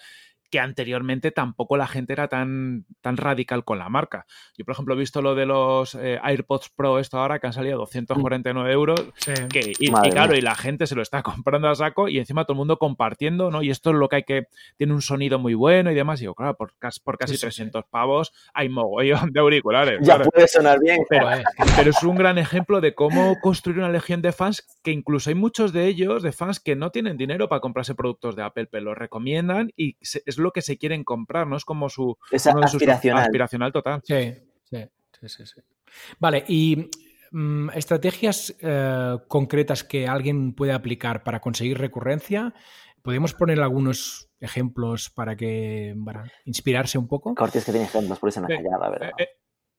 [0.53, 4.27] que anteriormente tampoco la gente era tan, tan radical con la marca.
[4.57, 7.55] Yo, por ejemplo, he visto lo de los eh, AirPods Pro, esto ahora, que han
[7.55, 9.33] salido 249 euros, Sí.
[9.51, 12.45] que, y, y claro, y la gente se lo está comprando a saco y encima
[12.45, 13.63] todo el mundo compartiendo, ¿no?
[13.63, 14.47] Y esto es lo que hay que.
[14.77, 16.21] Tiene un sonido muy bueno y demás.
[16.21, 17.47] Y digo, claro, por, por casi Sí, sí, sí.
[17.47, 20.01] 300 pavos hay mogollón de auriculares.
[20.03, 20.31] Ya claro.
[20.31, 20.99] puede sonar bien.
[21.09, 21.45] Pero, Joder.
[21.77, 25.35] pero es un gran ejemplo de cómo construir una legión de fans que incluso hay
[25.35, 28.85] muchos de ellos, de fans que no tienen dinero para comprarse productos de Apple, pero
[28.85, 31.57] los recomiendan y se- es lo que se quieren comprar, ¿no?
[31.57, 33.23] Es como su Es uno de sus- aspiracional.
[33.25, 34.01] aspiracional total.
[34.05, 34.85] Sí, sí,
[35.21, 35.61] sí, sí, sí.
[36.19, 36.91] Vale, y
[37.31, 42.53] mm, estrategias eh, concretas que alguien puede aplicar para conseguir recurrencia.
[43.03, 47.35] ¿Podemos poner algunos ejemplos para que para inspirarse un poco?
[47.35, 49.11] Cortes que tiene ejemplos, por eso me Eh, he callado, la verdad.
[49.19, 49.29] Eh,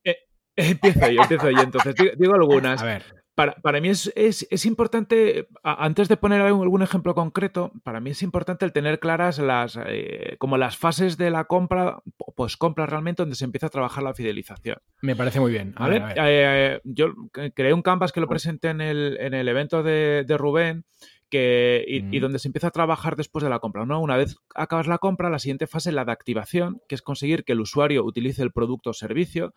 [0.03, 0.17] eh,
[0.57, 1.61] eh, empiezo yo, empiezo yo.
[1.63, 2.81] Entonces, digo, digo algunas.
[2.81, 7.15] A ver, Para, para mí es, es- es importante, antes de poner algún, algún ejemplo
[7.15, 11.45] concreto, para mí es importante el tener claras las, eh, como las fases de la
[11.45, 11.97] compra,
[12.35, 14.77] pues compra realmente, donde se empieza a trabajar la fidelización.
[15.01, 15.73] me parece muy bien.
[15.77, 15.99] A ¿vale?
[15.99, 16.75] ver, a ver.
[16.75, 17.07] Eh, yo
[17.55, 20.85] creé un canvas que lo presenté en el, en el evento de, de Rubén.
[21.29, 22.21] Que, y, y Mm.
[22.21, 23.87] donde se empieza a trabajar después de la compra.
[23.87, 23.99] ¿no?
[23.99, 27.43] Una vez acabas la compra, la siguiente fase es la de activación, que es conseguir
[27.43, 29.55] que el usuario utilice el producto o servicio.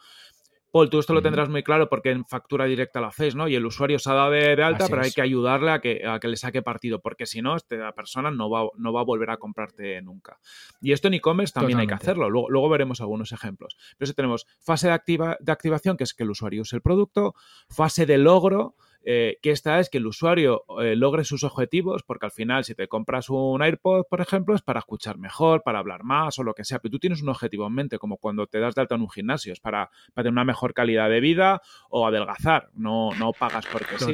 [0.77, 3.49] Paul, tú esto lo tendrás muy claro porque en factura directa lo hacéis, ¿no?
[3.49, 5.81] Y el usuario se ha dado de, de alta, Así pero hay que ayudarle a
[5.81, 9.01] que, a que le saque partido, porque si no, esta persona no va, no va
[9.01, 10.39] a volver a comprarte nunca.
[10.81, 12.29] Y esto en e-commerce también hay que hacerlo.
[12.31, 13.77] Luego, luego veremos algunos ejemplos.
[13.97, 16.83] Pero eso tenemos fase de, activa- de activación, que es que el usuario use el
[16.83, 17.35] producto,
[17.71, 18.75] fase de logro,
[19.09, 22.75] eh, que esta es que el usuario eh, logre sus objetivos, porque al final, si
[22.75, 26.55] te compras un AirPod, por ejemplo, es para escuchar mejor, para hablar más o lo
[26.55, 28.97] que sea, pero tú tienes un objetivo en mente, como cuando te das de alta
[28.97, 33.11] en un gimnasio, es para, para tener una mejor calidad de vida o adelgazar, no,
[33.13, 34.13] no pagas porque sí.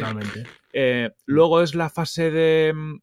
[0.74, 3.00] Eh, luego es la fase de, mm,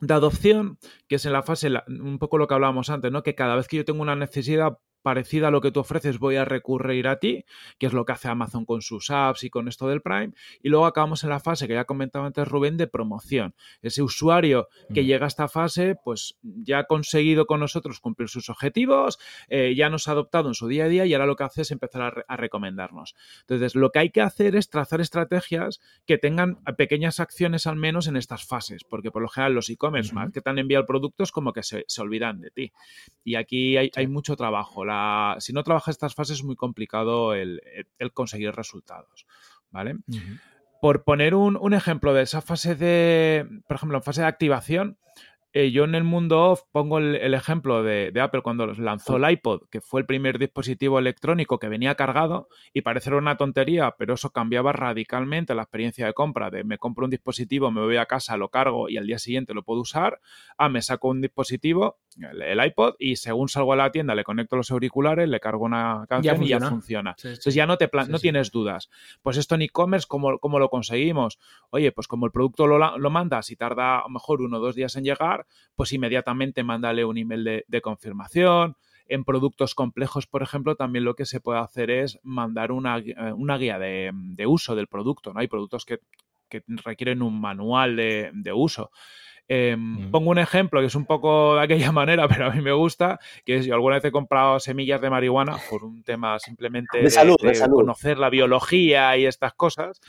[0.00, 3.22] de adopción, que es en la fase, un poco lo que hablábamos antes, ¿no?
[3.22, 6.36] Que cada vez que yo tengo una necesidad parecida a lo que tú ofreces, voy
[6.36, 7.46] a recurrir a ti,
[7.78, 10.32] que es lo que hace Amazon con sus apps y con esto del Prime.
[10.62, 13.54] Y luego acabamos en la fase que ya comentaba antes Rubén de promoción.
[13.80, 15.06] Ese usuario que Mm.
[15.06, 19.18] llega a esta fase, pues ya ha conseguido con nosotros cumplir sus objetivos,
[19.48, 21.62] eh, ya nos ha adoptado en su día a día y ahora lo que hace
[21.62, 23.14] es empezar a, re- a recomendarnos.
[23.40, 28.08] Entonces, lo que hay que hacer es trazar estrategias que tengan pequeñas acciones al menos
[28.08, 30.82] en estas fases, porque por lo general los e-commerce, una vez que te han enviado
[30.82, 32.72] el producto, es como que se, se olvidan de ti.
[33.24, 34.84] Y aquí hay, hay mucho trabajo.
[34.84, 34.97] La,
[35.38, 37.60] si no trabajas estas fases es muy complicado el,
[37.98, 39.26] el conseguir resultados.
[39.70, 39.96] ¿Vale?
[40.80, 44.96] Por poner un, un ejemplo de esa fase de, por ejemplo, en fase de activación,
[45.54, 49.16] eh, yo en el mundo off pongo el, el ejemplo de, de Apple cuando lanzó
[49.16, 53.94] el iPod, que fue el primer dispositivo electrónico que venía cargado y parecer una tontería,
[53.98, 57.96] pero eso cambiaba radicalmente la experiencia de compra, de me compro un dispositivo, me voy
[57.96, 60.20] a casa, lo cargo y al día siguiente lo puedo usar,
[60.58, 64.56] a me saco un dispositivo, el, iPod, y según salgo a la tienda le conecto
[64.56, 66.70] los auriculares, le cargo una canción y ya funciona.
[66.70, 67.14] funciona.
[67.16, 67.28] Sí, sí.
[67.28, 68.90] Entonces ya no, te plan- Sí, no tienes dudas.
[69.22, 71.38] Pues esto en e-commerce, ¿cómo, cómo lo conseguimos?
[71.70, 74.60] Oye, pues como el producto lo, lo mandas y tarda a lo mejor uno o
[74.60, 78.76] dos días en llegar, pues inmediatamente mándale un email de, de confirmación.
[79.10, 83.14] En productos complejos, por ejemplo, también lo que se puede hacer es mandar una, eh,
[83.34, 85.32] una guía de, de uso del producto.
[85.32, 85.40] ¿no?
[85.40, 86.00] Hay productos que,
[86.50, 88.90] que requieren un manual de, de uso.
[89.48, 90.10] Eh, Mm.
[90.10, 93.18] Pongo un ejemplo que es un poco de aquella manera, pero a mí me gusta,
[93.44, 97.10] que es yo alguna vez he comprado semillas de marihuana por un tema simplemente De
[97.10, 97.76] salud, de salud.
[97.76, 100.00] conocer la biología y estas cosas.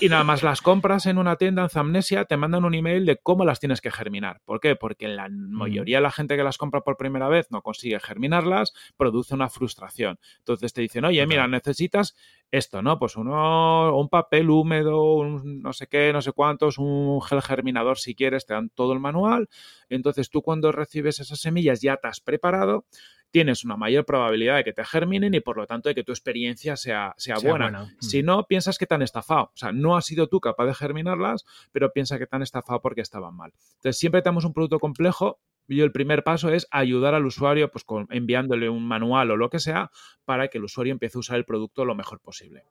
[0.00, 3.16] y nada más las compras en una tienda en Zamnesia, te mandan un email de
[3.16, 4.40] cómo las tienes que germinar.
[4.44, 4.76] ¿Por qué?
[4.76, 8.72] Porque la mayoría de la gente que las compra por primera vez no consigue germinarlas,
[8.96, 10.18] produce una frustración.
[10.38, 12.14] Entonces te dicen, oye, mira, necesitas
[12.56, 12.98] esto, ¿no?
[12.98, 17.98] Pues uno, un papel húmedo, un no sé qué, no sé cuántos, un gel germinador
[17.98, 19.48] si quieres, te dan todo el manual.
[19.88, 22.86] Entonces tú cuando recibes esas semillas ya te has preparado,
[23.34, 26.12] tienes una mayor probabilidad de que te germinen y por lo tanto de que tu
[26.12, 27.92] experiencia sea, sea, buena.
[27.98, 28.26] Si mm.
[28.26, 29.46] no, piensas que te han estafado.
[29.46, 32.80] O sea, no has sido tú capaz de germinarlas, pero piensa que te han estafado
[32.80, 33.52] porque estaban mal.
[33.78, 37.84] Entonces, siempre tenemos un producto complejo y el primer paso es ayudar al usuario, pues
[38.10, 39.90] enviándole un manual o lo que sea,
[40.24, 42.64] para que el usuario empiece a usar el producto lo mejor posible.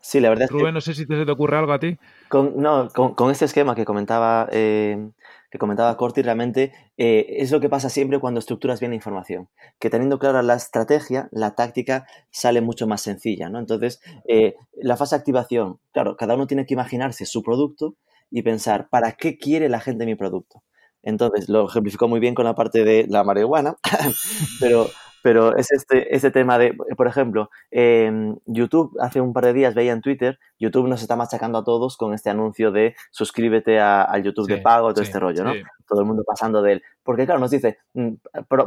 [0.00, 1.98] Sí, la verdad Rubén, no sé si te, te ocurre algo a ti.
[2.28, 5.10] Con, no, con, este esquema que comentaba, eh,
[5.50, 9.48] que comentaba Corti, realmente eh, es lo que pasa siempre cuando estructuras bien la información.
[9.78, 13.50] Que teniendo clara la estrategia, la táctica sale mucho más sencilla.
[13.50, 13.58] ¿no?
[13.58, 17.94] Entonces, eh, la fase de activación, claro, cada uno tiene que imaginarse su producto
[18.30, 20.62] y pensar, ¿para qué quiere la gente mi producto?
[21.02, 23.76] Entonces, lo ejemplificó muy bien con la parte de la marihuana,
[24.60, 24.88] pero
[25.22, 29.92] pero es este, este tema de, por ejemplo, YouTube hace un par de días veía
[29.92, 34.48] en Twitter, YouTube nos está machacando a todos con este anuncio de suscríbete al YouTube
[34.48, 35.52] de pago, todo este rollo, ¿no?
[35.86, 36.82] Todo el mundo pasando de él.
[37.02, 38.14] Porque claro, nos dice, mm,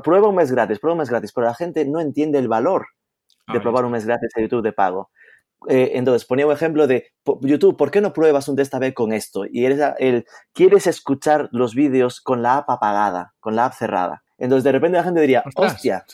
[0.04, 2.88] prueba un mes gratis, prueba un mes gratis, pero la gente no entiende el valor
[3.52, 5.10] de probar un mes gratis a YouTube de pago.
[5.68, 9.46] Eh, entonces ponía un ejemplo de YouTube, ¿por qué no pruebas un vez con esto?
[9.46, 14.24] Y eres el, quieres escuchar los vídeos con la app apagada, con la app cerrada.
[14.38, 16.06] Entonces de repente la gente diría, hostia,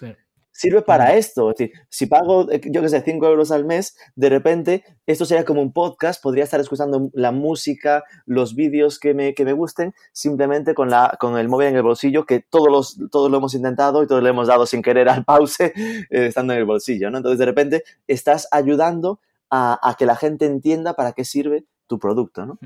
[0.51, 1.49] sirve para esto.
[1.49, 5.25] Es decir, si pago, eh, yo qué sé, 5 euros al mes, de repente esto
[5.25, 9.53] sería como un podcast, podría estar escuchando la música, los vídeos que me, que me
[9.53, 13.37] gusten, simplemente con, la, con el móvil en el bolsillo, que todos, los, todos lo
[13.37, 16.65] hemos intentado y todos le hemos dado sin querer al pause eh, estando en el
[16.65, 17.09] bolsillo.
[17.09, 17.17] ¿no?
[17.17, 19.19] Entonces, de repente, estás ayudando
[19.51, 22.45] a, que la gente entienda para qué sirve tu producto.
[22.45, 22.57] ¿no?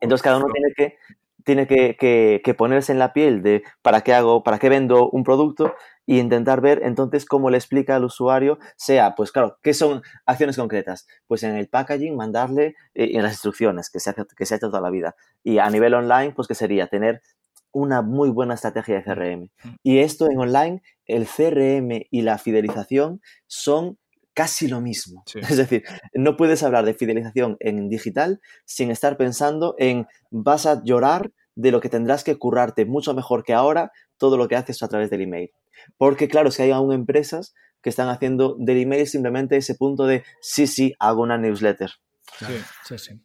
[0.00, 0.96] Entonces, cada uno tiene que
[1.44, 1.96] tiene que,
[2.42, 6.18] que, ponerse en la piel de para qué hago, para qué vendo un producto y
[6.18, 11.06] intentar ver entonces cómo le explica al usuario, sea, pues claro, ¿qué son acciones concretas?
[11.28, 14.56] Pues en el packaging mandarle eh, en las instrucciones que se, hace, que se ha
[14.56, 15.14] hecho toda la vida.
[15.44, 17.22] Y a nivel online, pues que sería tener
[17.70, 19.48] una muy buena estrategia de CRM.
[19.84, 23.98] Y esto en online, el CRM y la fidelización son
[24.36, 25.24] casi lo mismo.
[25.34, 25.82] Es decir,
[26.14, 31.70] no puedes hablar de fidelización en digital sin estar pensando en vas a llorar de
[31.70, 35.08] lo que tendrás que currarte mucho mejor que ahora todo lo que haces a través
[35.08, 35.52] del email.
[35.96, 40.22] Porque claro, si hay aún empresas que están haciendo del email simplemente ese punto de
[40.42, 41.92] sí, sí, hago una newsletter.
[42.38, 43.20] Sí, sí,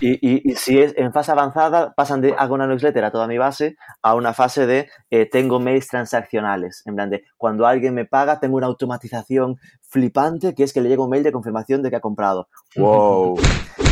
[0.00, 3.76] Y, si es en fase avanzada, pasan de hago una newsletter a toda mi base
[4.02, 6.82] a una fase de eh, tengo mails transaccionales.
[6.86, 9.56] En plan de cuando alguien me paga, tengo una automatización
[9.88, 12.48] flipante que es que le llega un mail de confirmación de que ha comprado.
[12.76, 13.38] ¡Wow!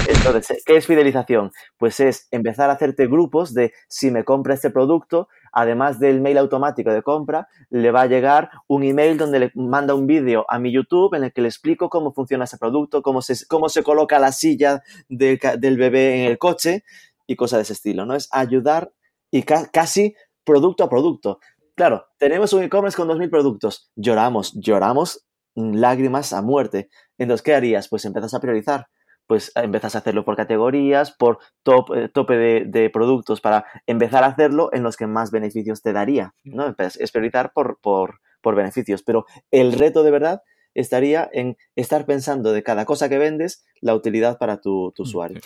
[0.09, 1.53] Entonces, ¿qué es fidelización?
[1.79, 6.39] Pues es empezar a hacerte grupos de si me compra este producto, además del mail
[6.39, 10.59] automático de compra, le va a llegar un email donde le manda un vídeo a
[10.59, 13.83] mi YouTube en el que le explico cómo funciona ese producto, cómo se, cómo se
[13.83, 16.85] coloca la silla del bebé en el coche
[17.27, 18.15] y cosas de ese estilo, ¿no?
[18.15, 18.93] Es ayudar
[19.31, 20.15] y casi
[20.45, 21.39] producto a producto.
[21.75, 23.91] Claro, tenemos un e-commerce con 2.000 productos.
[23.97, 26.89] Lloramos, lloramos lágrimas a muerte.
[27.19, 27.89] Entonces, ¿qué harías?
[27.89, 28.89] Pues empiezas a priorizar
[29.27, 34.29] pues empezás a hacerlo por categorías, por top, eh, tope de, productos para empezar a
[34.29, 36.75] hacerlo en los que más beneficios te daría, ¿no?
[36.79, 40.43] Es priorizar por, por, por beneficios, pero el reto de verdad
[40.75, 45.41] estaría en estar pensando de cada cosa que vendes la utilidad para tu, tu usuario.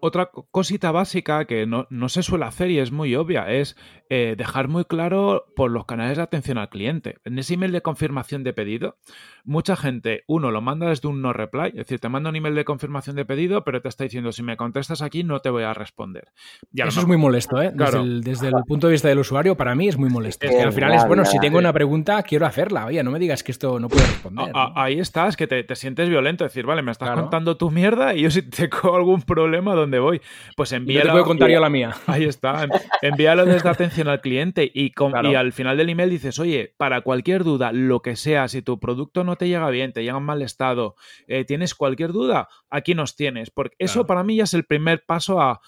[0.00, 3.76] Otra cosita básica que no, se suele hacer y es muy obvia es
[4.08, 7.18] eh, dejar muy claro por los canales de atención al cliente.
[7.24, 8.96] En ese email de confirmación de pedido,
[9.44, 12.54] mucha gente, uno, lo manda desde un no reply, es decir, te manda un email
[12.54, 15.62] de confirmación de pedido, pero te está diciendo, si me contestas aquí, no te voy
[15.62, 16.28] a responder.
[16.74, 17.72] Eso es muy molesto, ¿eh?
[17.72, 20.46] Desde, el, punto de vista del usuario, para mí es muy molesto.
[20.46, 22.86] al final es, bueno, si tengo una pregunta, quiero hacerla.
[22.86, 24.50] Oye, no me digas que esto no puedo responder.
[24.54, 28.22] Ahí estás, que te, sientes violento, es decir, vale, me estás contando tu mierda y
[28.22, 30.20] yo si tengo algún problema, ¿dónde voy?
[30.56, 31.06] Pues envíalo.
[31.06, 31.94] te puedo contar yo la mía.
[32.06, 32.68] Ahí está.
[33.02, 37.42] Envíalo desde atención al cliente y, y al final del email dices, oye, para cualquier
[37.42, 40.42] duda, lo que sea, si tu producto no te llega bien, te llega en mal
[40.42, 40.94] estado,
[41.26, 43.50] eh, tienes cualquier duda, aquí nos tienes.
[43.50, 45.60] Porque eso para mí ya es el primer paso a,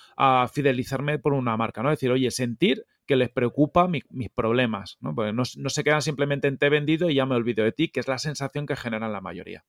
[0.52, 1.90] fidelizarme por una marca, ¿no?
[1.90, 5.14] decir, oye, sentir que les preocupa mis problemas, ¿no?
[5.14, 7.88] Porque no, no, se quedan simplemente en te vendido y ya me olvido de ti,
[7.88, 9.64] que es la sensación que generan la mayoría.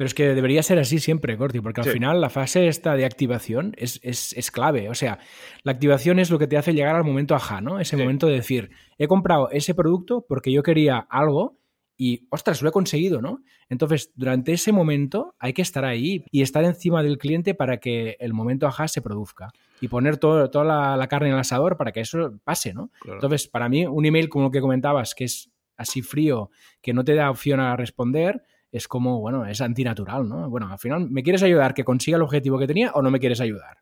[0.00, 3.04] Pero es que debería ser así siempre, Corti, porque al final la fase esta de
[3.04, 4.88] activación es, es, clave.
[4.88, 5.18] O sea,
[5.62, 7.78] la activación es lo que te hace llegar al momento ajá, ¿no?
[7.78, 11.58] Ese momento de decir, he comprado ese producto porque yo quería algo
[11.98, 13.42] y, ostras, lo he conseguido, ¿no?
[13.68, 18.16] Entonces, durante ese momento hay que estar ahí y estar encima del cliente para que
[18.20, 21.92] el momento ajá se produzca y poner todo, toda la, carne en el asador para
[21.92, 22.90] que eso pase, ¿no?
[23.04, 26.48] Entonces, para mí, un email como lo que comentabas, que es así frío,
[26.80, 30.48] que no te da opción a responder, es como, bueno, es antinatural, ¿no?
[30.48, 33.18] Bueno, al final, ¿me quieres ayudar que consiga el objetivo que tenía o no me
[33.18, 33.78] quieres ayudar?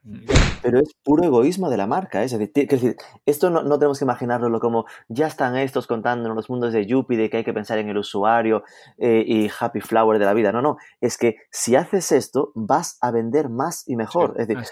[0.62, 2.24] Pero es puro egoísmo de la marca, ¿eh?
[2.24, 2.96] es decir, es decir
[3.26, 7.28] esto no, no, tenemos que imaginarlo como ya están estos contándonos los mundos de Júpiter,
[7.28, 8.64] que hay que pensar en el usuario
[8.96, 10.52] eh, y happy flower de la vida.
[10.52, 14.34] No, no, es que si haces esto, vas a vender más y mejor.
[14.38, 14.64] es, decir,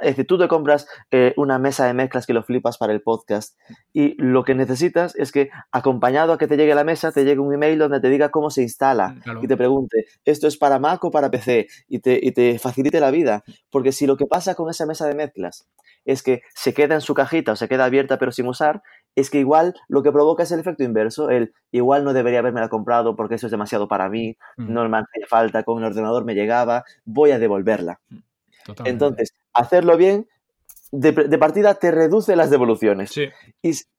[0.00, 0.10] es.
[0.10, 3.56] decir, tú te compras eh, una mesa de mezclas que lo flipas para el podcast
[3.92, 7.24] y lo que necesitas es que acompañado a que te llegue a la mesa, te
[7.24, 10.78] llegue un email donde te diga cómo se instala y te pregunte, ¿esto es para
[10.78, 11.66] Mac o para PC?
[11.86, 13.44] Y te, y te facilite la vida.
[13.70, 15.68] Porque si lo que pasa con esa mesa de mezclas
[16.06, 18.82] es que se queda en su cajita o se queda abierta pero sin usar,
[19.14, 22.60] es que igual lo que provoca es el efecto inverso, el igual no debería haberme
[22.60, 24.72] la comprado porque eso es demasiado para mí, mm.
[24.72, 28.00] no me hacía falta, con el ordenador me llegaba, voy a devolverla.
[28.08, 28.16] Mm,
[28.86, 30.26] Entonces, hacerlo bien,
[30.92, 33.16] de, partida te reduce las devoluciones.
[33.16, 33.30] Y,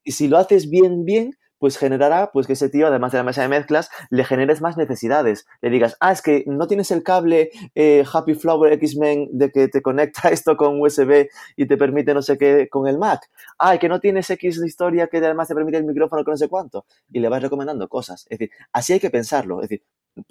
[0.04, 3.24] y, si lo haces bien, bien, pues generará pues que ese tío, además de la
[3.24, 5.48] mesa de mezclas, le generes más necesidades.
[5.62, 9.70] Le digas, ah, es que no tienes el cable eh, Happy Flower X-Men de que
[9.70, 13.30] te conecta esto con USB y te permite no sé qué con el Mac.
[13.58, 16.50] Ah, que no tienes X historia que además te permite el micrófono con no sé
[16.50, 16.86] cuánto.
[17.10, 18.26] Y le vas recomendando cosas.
[18.30, 19.62] Es decir, así hay que pensarlo.
[19.62, 19.86] Es decir,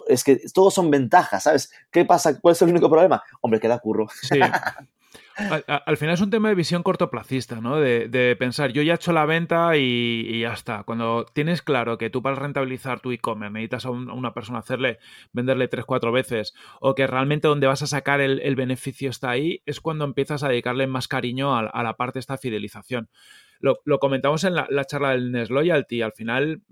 [0.08, 1.72] es que todos son ventajas, ¿sabes?
[1.90, 2.38] ¿Qué pasa?
[2.40, 3.22] ¿Cuál es el único problema?
[3.40, 4.06] Hombre, queda curro.
[4.20, 4.38] Sí.
[5.36, 7.76] Al, final es un tema de visión cortoplacista, ¿no?
[7.76, 10.84] De, pensar, yo ya he hecho la venta y, ya está.
[10.84, 14.98] Cuando tienes claro que tú para rentabilizar tu e-commerce necesitas a, una persona hacerle,
[15.32, 19.62] venderle tres, cuatro veces, o que realmente donde vas a sacar el, beneficio está ahí,
[19.66, 23.08] es cuando empiezas a dedicarle más cariño a, la parte de esta fidelización
[23.62, 26.02] lo, comentamos en la, charla del Nest Loyalty.
[26.02, 26.62] Al final,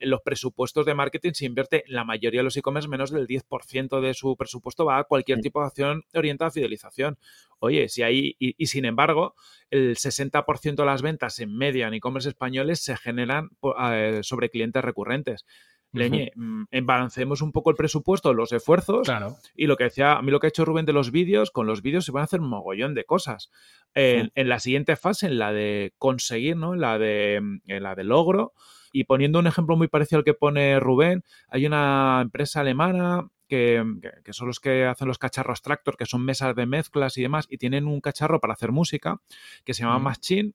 [0.00, 4.00] en los presupuestos de marketing se invierte la mayoría de los e-commerce menos del 10%
[4.00, 7.18] de su presupuesto va a cualquier tipo de acción orientada a fidelización.
[7.58, 9.34] Oye, si hay, y, sin embargo,
[9.70, 13.50] el 60% de las ventas en media en e-commerce españoles se generan
[13.92, 15.44] eh, sobre clientes recurrentes.
[15.92, 19.06] Leñe, uh un poco el presupuesto, los esfuerzos.
[19.06, 19.36] Claro.
[19.54, 21.66] Y lo que decía, a mí lo que ha hecho Rubén de los vídeos, con
[21.66, 23.50] los vídeos se van a hacer un mogollón de cosas.
[23.94, 26.72] En, la siguiente fase, en la de conseguir, ¿no?
[26.74, 28.54] En la de, en la de logro.
[28.92, 33.84] Y poniendo un ejemplo muy parecido al que pone Rubén, hay una empresa alemana que,
[34.24, 37.46] que, son los que hacen los cacharros Tractor, que son mesas de mezclas y demás,
[37.50, 39.20] y tienen un cacharro para hacer música
[39.64, 40.54] que se llama Machine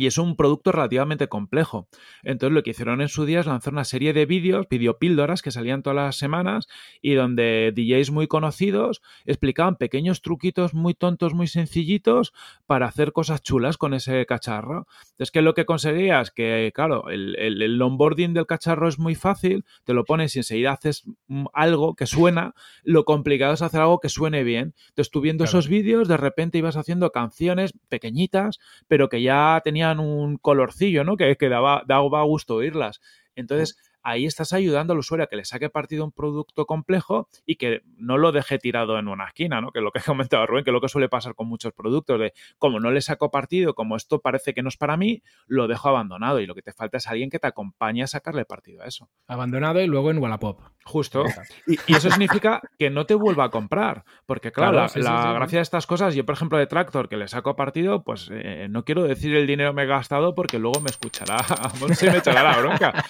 [0.00, 1.86] y es un producto relativamente complejo.
[2.22, 5.50] Entonces lo que hicieron en su día es lanzar una serie de vídeos, videopíldoras que
[5.50, 6.68] salían todas las semanas
[7.02, 12.32] y donde DJs muy conocidos explicaban pequeños truquitos muy tontos, muy sencillitos
[12.64, 14.86] para hacer cosas chulas con ese cacharro.
[15.10, 16.30] Entonces, ¿qué es lo que conseguías?
[16.30, 20.72] Que, claro, el, el, onboarding del cacharro es muy fácil, te lo pones y enseguida
[20.72, 21.04] haces
[21.52, 24.72] algo que suena, lo complicado es hacer algo que suene bien.
[24.88, 29.89] Entonces, tú viendo esos vídeos, de repente ibas haciendo canciones pequeñitas, pero que ya tenían
[29.98, 31.16] un colorcillo, ¿no?
[31.16, 33.00] Que, que daba, daba gusto oírlas.
[33.34, 37.56] Entonces, ahí estás ayudando al usuario a que le saque partido un producto complejo y
[37.56, 39.70] que no lo deje tirado en una esquina, ¿no?
[39.70, 41.72] Que es lo que ha comentado Rubén, que es lo que suele pasar con muchos
[41.72, 45.22] productos, de como no le saco partido, como esto parece que no es para mí,
[45.46, 48.44] lo dejo abandonado y lo que te falta es alguien que te acompañe a sacarle
[48.44, 49.08] partido a eso.
[49.26, 50.60] Abandonado y luego en Wallapop.
[50.84, 51.24] Justo.
[51.66, 55.86] Y, eso significa que no te vuelva a comprar, porque claro, la, gracia de estas
[55.86, 59.34] cosas, yo por ejemplo de Tractor, que le saco partido, pues eh, no quiero decir
[59.34, 61.36] el dinero me he gastado porque luego me escuchará,
[61.94, 63.04] se me echará la bronca.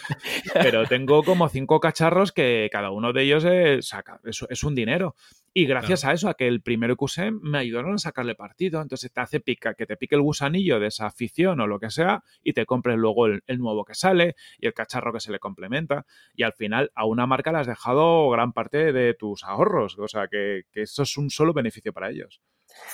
[0.54, 5.14] Pero tengo como cinco cacharros que cada uno de ellos es, saca, es, un dinero.
[5.52, 8.80] Y gracias a eso, a que el primero que usé, me ayudaron a sacarle partido.
[8.80, 11.90] Entonces te hace pica, que te pique el gusanillo de esa afición o lo que
[11.90, 15.38] sea y te compres luego el, nuevo que sale y el cacharro que se le
[15.38, 16.06] complementa.
[16.34, 19.98] Y al final a una marca le has dejado gran parte de tus ahorros.
[19.98, 22.40] O sea que, que eso es un solo beneficio para ellos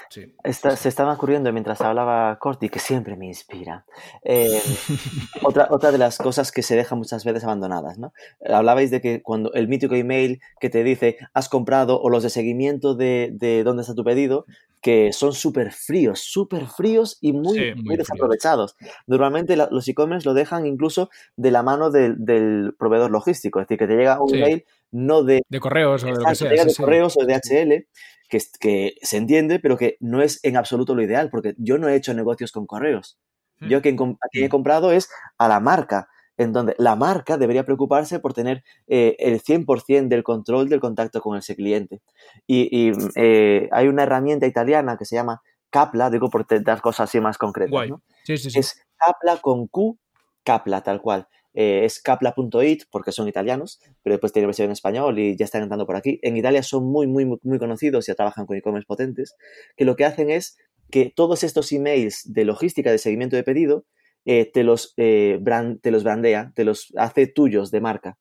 [0.09, 3.85] se estaba ocurriendo mientras hablaba Corti, que siempre me inspira.
[4.22, 4.61] Eh,
[5.42, 8.12] otra, otra de las cosas que se dejan muchas veces abandonadas, ¿no?
[8.49, 12.31] Hablabais de que cuando el mítico email que te dice has comprado o los de
[12.31, 14.46] seguimiento de, de dónde está tu pedido,
[14.87, 18.77] que son súper fríos, súper fríos y muy, muy, desaprovechados.
[19.09, 23.88] Normalmente los e-commerce lo dejan incluso de la mano del proveedor logístico, es decir, que
[23.88, 25.42] te llega un email no de...
[25.49, 26.64] De correos o de lo que sea.
[26.64, 27.87] de correos o de DHL
[28.29, 31.89] que, que se entiende, pero que no es en absoluto lo ideal, porque yo no
[31.89, 33.19] he hecho negocios con correos.
[33.61, 33.69] Hmm.
[33.69, 33.96] Yo a quien,
[34.33, 34.48] he hmm.
[34.48, 39.42] comprado es a la marca, en donde la marca debería preocuparse por tener eh, el
[39.42, 42.03] 100% del control del contacto con ese cliente.
[42.46, 47.21] Y, eh, hay una herramienta italiana que se llama Capla, digo por dar cosas así
[47.21, 47.88] más concretas.
[47.88, 48.03] ¿no?
[48.27, 49.98] Es Capla con Q,
[50.44, 51.27] Capla tal cual.
[51.59, 55.63] Eh, es capla.it porque son italianos, pero después tiene versión en español y ya están
[55.63, 56.19] entrando por aquí.
[56.21, 59.35] En Italia son muy, muy, muy conocidos y ya trabajan con e-commerce potentes,
[59.75, 60.59] que lo que hacen es
[60.90, 63.87] que todos estos emails de logística de seguimiento de pedido
[64.27, 65.40] eh, te, los, eh,
[65.81, 68.19] te los brandea, te los hace tuyos de marca.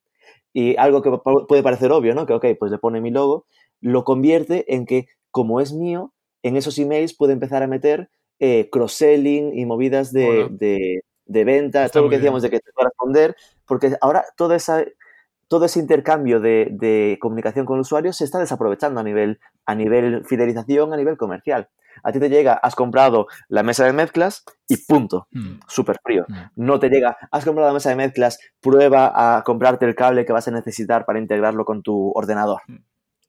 [0.53, 1.11] y algo que
[1.47, 2.25] puede parecer obvio, ¿no?
[2.25, 3.45] Que, ok, pues le pone mi logo,
[3.81, 8.09] lo convierte en que, como es mío, en esos emails puede empezar a meter
[8.39, 12.71] eh, cross-selling y movidas de, de, de venta, todo lo que decíamos de que te
[12.78, 14.84] va a responder, porque ahora toda esa,
[15.47, 19.76] todo ese intercambio de, de, comunicación con el usuario se está desaprovechando a nivel, a
[19.76, 21.69] nivel fidelización, a nivel comercial.
[22.03, 25.28] A ti te llega, has comprado la mesa de mezclas y punto.
[25.32, 25.59] Mm.
[25.67, 26.26] Súper frío.
[26.28, 26.36] Mm.
[26.55, 30.34] No te llega, has comprado la mesa de mezclas, prueba a comprarte el cable que
[30.34, 32.61] vas a necesitar para integrarlo con tu ordenador.
[32.67, 32.76] Mm.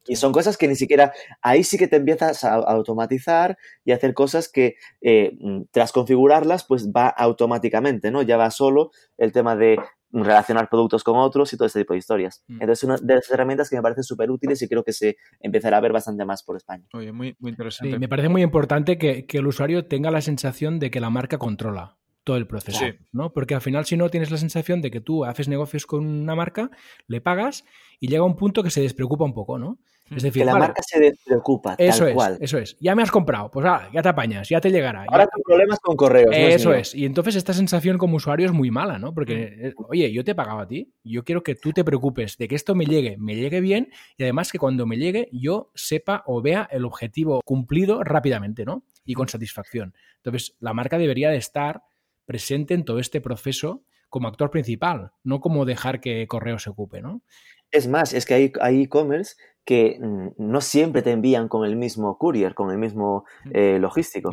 [0.07, 3.97] Y son cosas que ni siquiera, ahí sí que te empiezas a automatizar y a
[3.97, 5.37] hacer cosas que eh,
[5.71, 8.23] tras configurarlas, pues va automáticamente, ¿no?
[8.23, 9.79] Ya va solo el tema de
[10.13, 12.43] relacionar productos con otros y todo ese tipo de historias.
[12.47, 12.63] Mm.
[12.63, 15.77] Entonces, una de las herramientas que me parecen súper útiles y creo que se empezará
[15.77, 16.85] a ver bastante más por España.
[16.93, 17.99] Oye, muy, muy interesante.
[17.99, 21.39] me parece muy importante que, que, el usuario tenga la sensación de que la marca
[21.39, 23.33] controla todo el proceso, ¿no?
[23.33, 26.35] Porque al final, si no, tienes la sensación de que tú haces negocios con una
[26.35, 26.73] marca,
[27.07, 27.65] le pagas
[28.01, 29.79] y llega un punto que se despreocupa un poco, ¿no?
[30.11, 31.77] Es decir, que la marca se despreocupa.
[31.79, 32.39] Eso tal es, cual.
[32.41, 32.77] eso es.
[32.81, 35.05] Ya me has comprado, pues ah, ya te apañas, ya te llegará.
[35.09, 36.35] Ahora tu problemas con correos.
[36.35, 39.15] Eso es, Y entonces esta sensación como usuario es muy mala, ¿no?
[39.15, 39.85] Porque, mm.
[39.89, 42.57] oye, yo te he pagado a ti, yo quiero que tú te preocupes de que
[42.57, 46.43] esto me llegue, me llegue bien y además que cuando me llegue yo sepa o
[46.43, 48.83] vea el objetivo cumplido rápidamente, ¿no?
[49.05, 49.95] Y con satisfacción.
[50.17, 51.83] Entonces, la marca debería de estar
[52.27, 57.01] presente en todo este proceso como actor principal, no como dejar que correo se ocupe,
[57.01, 57.23] ¿no?
[57.71, 59.35] Es más, es que hay e-commerce
[59.67, 63.51] que mm, no siempre te envían con el mismo courier, con el mismo mm.
[63.53, 64.31] eh, logístico.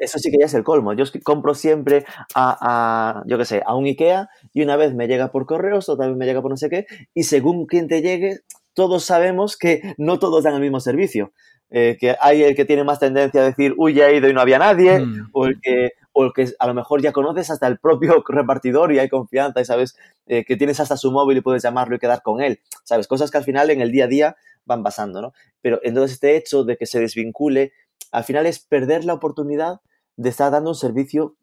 [0.00, 0.94] eso sí que ya es el colmo.
[0.94, 5.32] Yo compro siempre a, yo qué sé, a un IKEA y una vez me llega
[5.32, 8.38] por correos, otra vez me llega por no sé qué, y según quien te llegue,
[8.72, 11.32] todos sabemos que no todos dan el mismo servicio.
[11.74, 14.34] Eh, que hay el que tiene más tendencia a decir, uy, ya he ido y
[14.34, 15.30] no había nadie, mm.
[15.32, 18.92] o el que o el que a lo mejor ya conoces hasta el propio repartidor
[18.92, 19.96] y hay confianza y sabes
[20.26, 23.06] eh, que tienes hasta su móvil y puedes llamarlo y quedar con él, ¿sabes?
[23.06, 25.32] Cosas que al final en el día a día van pasando, ¿no?
[25.60, 27.72] Pero entonces este hecho de que se desvincule,
[28.10, 29.80] al final es perder la oportunidad
[30.16, 31.36] de estar dando un servicio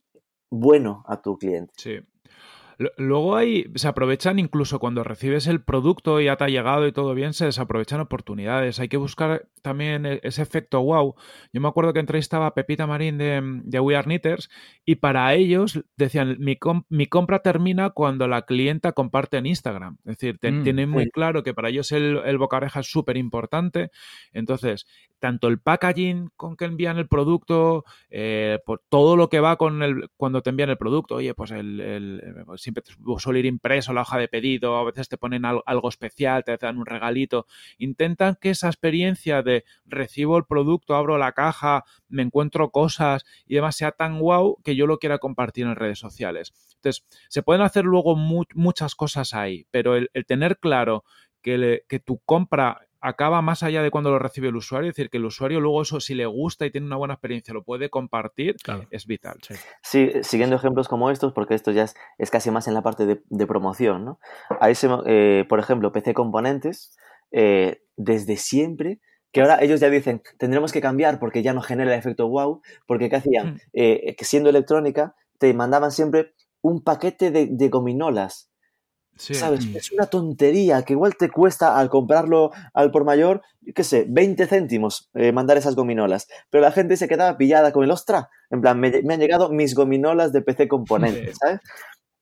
[0.50, 1.74] bueno a tu cliente.
[1.78, 2.00] Sí.
[2.96, 6.94] Luego hay, se aprovechan incluso cuando recibes el producto y ya te ha llegado y
[6.94, 8.80] todo bien, se desaprovechan oportunidades.
[8.80, 11.14] Hay que buscar también e, ese efecto wow.
[11.52, 14.50] Yo me acuerdo que entrevistaba a Pepita Marín de, de We Are Knitters
[14.86, 16.58] y para ellos decían, mi,
[16.88, 19.98] mi compra termina cuando la clienta comparte en Instagram.
[20.06, 23.92] Es decir, mm, tienen muy claro que para ellos el, el bocareja es súper importante.
[24.32, 24.86] Entonces,
[25.20, 29.84] tanto el packaging con que envían el producto, eh, por todo lo que va con
[29.84, 32.84] el, cuando te envían el producto, oye, pues el, el siempre
[33.18, 36.78] suele ir impreso la hoja de pedido, a veces te ponen algo, especial, te dan
[36.78, 37.46] un regalito.
[37.78, 43.56] Intentan que esa experiencia de recibo el producto, abro la caja, me encuentro cosas y
[43.56, 46.54] demás sea tan guau que yo lo quiera compartir en redes sociales.
[46.76, 51.04] Entonces, se pueden hacer luego muchas cosas ahí, pero el, tener claro
[51.42, 55.10] que, que tu compra acaba más allá de cuando lo recibe el usuario, es decir,
[55.10, 57.90] que el usuario luego eso, si le gusta y tiene una buena experiencia, lo puede
[57.90, 58.56] compartir,
[58.92, 59.38] es vital.
[59.82, 60.12] Sí.
[60.24, 61.86] siguiendo ejemplos como estos, porque esto ya
[62.18, 64.20] es, casi más en la parte de, promoción, ¿no?
[64.60, 66.96] Ahí se, eh, por ejemplo, PC Componentes,
[67.32, 69.00] eh, desde siempre,
[69.32, 72.62] que ahora ellos ya dicen, tendremos que cambiar porque ya no genera el efecto wow,
[72.86, 73.56] porque ¿qué hacían?
[73.56, 73.60] Mm.
[73.74, 78.49] Eh, que siendo electrónica, te mandaban siempre un paquete de gominolas
[79.20, 79.66] ¿Sabes?
[79.66, 79.76] Mm.
[79.76, 83.42] Es una tontería que igual te cuesta al comprarlo al por mayor,
[83.76, 86.28] qué sé, 20 céntimos eh, mandar esas gominolas.
[86.50, 88.30] Pero la gente se quedaba pillada con el ostra.
[88.50, 91.60] En plan, me, han llegado mis gominolas de PC componentes, ¿sabes?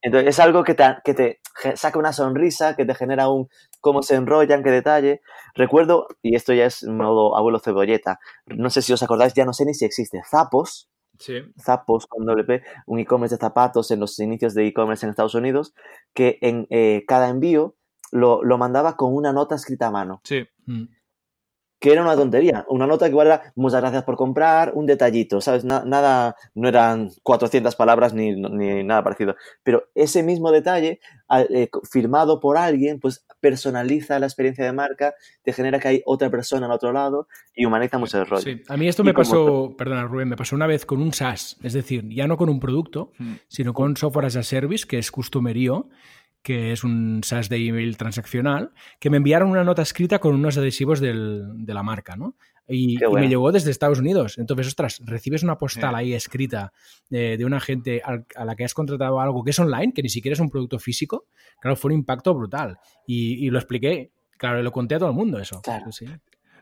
[0.01, 1.39] Entonces es algo que te, que te
[1.75, 3.47] saca una sonrisa, que te genera un
[3.81, 5.21] cómo se enrollan, qué detalle.
[5.55, 9.53] Recuerdo, y esto ya es modo abuelo cebolleta, no sé si os acordáis, ya no
[9.53, 10.87] sé ni si existe, Zapos,
[11.59, 15.73] Zapos con WP, un e-commerce de zapatos en los inicios de e-commerce en Estados Unidos,
[16.13, 17.75] que en eh, cada envío
[18.11, 20.21] lo, lo, mandaba con una nota escrita a mano.
[20.23, 20.47] Sí.
[20.65, 20.96] Mm
[21.79, 22.65] que era una tontería.
[22.69, 25.63] Una nota que igual era muchas gracias por comprar, un detallito, ¿sabes?
[25.63, 29.35] nada, no eran 400 palabras ni, nada parecido.
[29.63, 30.99] Pero ese mismo detalle,
[31.49, 35.13] eh, firmado por alguien, pues personaliza la experiencia de marca,
[35.43, 38.41] te genera que hay otra persona al otro lado y humaniza mucho el rollo.
[38.41, 41.57] Sí, a mí esto me pasó, perdona Rubén, me pasó una vez con un SaaS,
[41.61, 43.33] es decir, ya no con un producto, hmm.
[43.47, 45.89] sino con software as a service, que es customerío,
[46.47, 48.71] que es un SaaS de email transaccional,
[49.01, 52.37] que me enviaron una nota escrita con unos adhesivos del, de la marca, ¿no?
[52.69, 54.37] Y, me llegó desde Estados Unidos.
[54.37, 56.71] Entonces, ostras, recibes una postal ahí escrita
[57.09, 60.07] de, de una gente a la que has contratado algo que es online, que ni
[60.07, 61.25] siquiera es un producto físico.
[61.59, 62.79] Claro, fue un impacto brutal.
[63.05, 65.61] Y, y lo expliqué, claro, lo conté a todo el mundo eso.
[65.61, 65.91] Claro.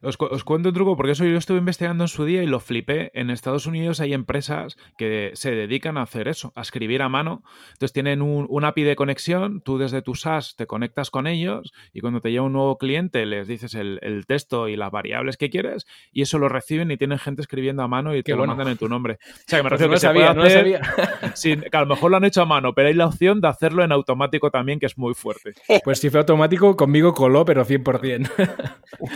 [0.01, 2.47] Os, cu- os cuento un truco porque eso yo estuve investigando en su día y
[2.47, 3.11] lo flipé.
[3.13, 7.43] En Estados Unidos hay empresas que se dedican a hacer eso, a escribir a mano.
[7.73, 11.73] Entonces tienen un, un API de conexión, tú desde tu SaaS te conectas con ellos
[11.93, 15.37] y cuando te llega un nuevo cliente les dices el, el texto y las variables
[15.37, 18.33] que quieres y eso lo reciben y tienen gente escribiendo a mano y Qué te
[18.33, 18.53] bueno.
[18.53, 19.17] lo mandan en tu nombre.
[19.23, 20.59] O sea, que me Pues refiero no lo que se sabía, puede no lo hacer
[20.59, 21.31] sabía.
[21.35, 23.47] sin- que a lo mejor lo han hecho a mano, pero hay la opción de
[23.47, 25.53] hacerlo en automático también, que es muy fuerte.
[25.83, 28.29] Pues si fue automático, conmigo coló, pero 100%.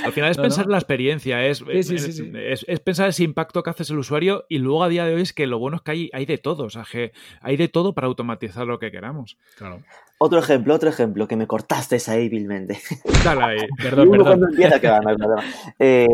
[0.05, 0.68] Al final es No, pensar no.
[0.68, 2.31] en la experiencia, es, Sí, sí, sí, es- sí.
[2.35, 5.21] es- es pensar ese impacto que haces el usuario y luego a día de hoy
[5.21, 7.11] es que lo bueno es que hay, hay de todo, o sea, que
[7.41, 9.37] hay de todo para automatizar lo que queramos.
[9.57, 9.81] Claro.
[10.21, 12.77] Otro ejemplo, otro ejemplo, que me cortaste ahí vilmente.
[13.23, 13.57] Dale ahí.
[13.81, 15.35] Perdón, empieza que va, no.
[15.79, 16.07] Eh,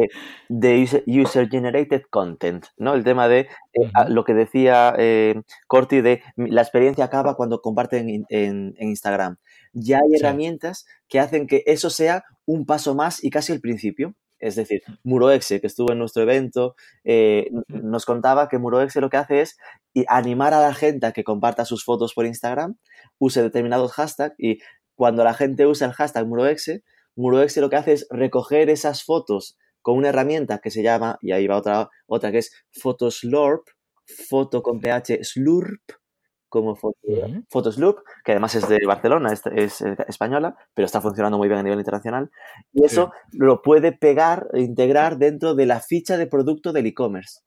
[0.47, 2.93] de user, user generated content, ¿no?
[2.93, 3.39] El tema de
[3.73, 8.89] eh, lo que decía eh, Corti de la experiencia acaba cuando comparten en, en- en
[8.89, 9.37] Instagram.
[9.73, 10.23] Ya hay Sí.
[10.23, 14.13] herramientas que hacen que eso sea un paso más y casi el principio.
[14.45, 19.17] Es decir, Muroexe, que estuvo en nuestro evento, eh, nos contaba que Muroexe lo que
[19.17, 19.57] hace es
[19.93, 22.77] i- animar a la gente a que comparta sus fotos por Instagram,
[23.19, 24.59] use determinados hashtags y
[24.95, 26.83] cuando la gente usa el hashtag Muroexe,
[27.15, 31.31] Muroexe lo que hace es recoger esas fotos con una herramienta que se llama, y
[31.31, 33.67] ahí va otra, otra que es Photoslurp,
[34.29, 35.81] foto con ph slurp,
[36.61, 36.75] como.
[37.49, 41.59] Photoslurp, que además es de Barcelona, es, es, eh, española, pero está funcionando muy bien
[41.59, 42.31] a nivel internacional.
[42.73, 47.41] Y eso lo puede pegar e integrar dentro de la ficha de producto del e-commerce.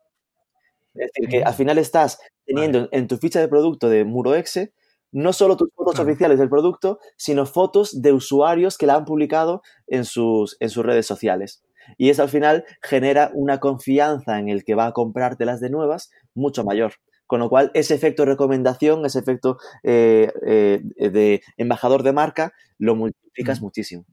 [0.94, 4.72] Es decir, que al final estás teniendo en tu ficha de producto de MuroExe
[5.12, 6.10] no solo tus fotos Claro.
[6.10, 10.84] oficiales del producto, sino fotos de usuarios que la han publicado en sus, en sus
[10.84, 11.62] redes sociales.
[11.96, 16.10] Y eso al final genera una confianza en el que va a comprártelas de nuevas
[16.34, 16.92] mucho mayor.
[17.28, 22.96] Con lo cual, ese efecto recomendación, ese efecto eh, eh, de embajador de marca, lo
[22.96, 23.64] multiplicas Mm.
[23.64, 24.04] muchísimo.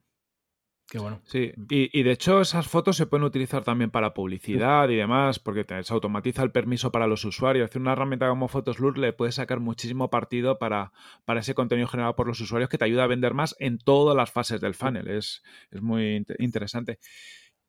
[0.87, 1.19] Qué bueno.
[1.25, 5.39] Sí, y, y de hecho esas fotos se pueden utilizar también para publicidad y demás,
[5.39, 7.67] porque te- se automatiza el permiso para los usuarios.
[7.67, 10.91] Hacer una herramienta como Photoslur le puedes sacar muchísimo partido para,
[11.25, 14.15] para ese contenido generado por los usuarios que te ayuda a vender más en todas
[14.15, 15.07] las fases del funnel.
[15.07, 15.41] Es,
[15.71, 16.99] es muy inte- interesante.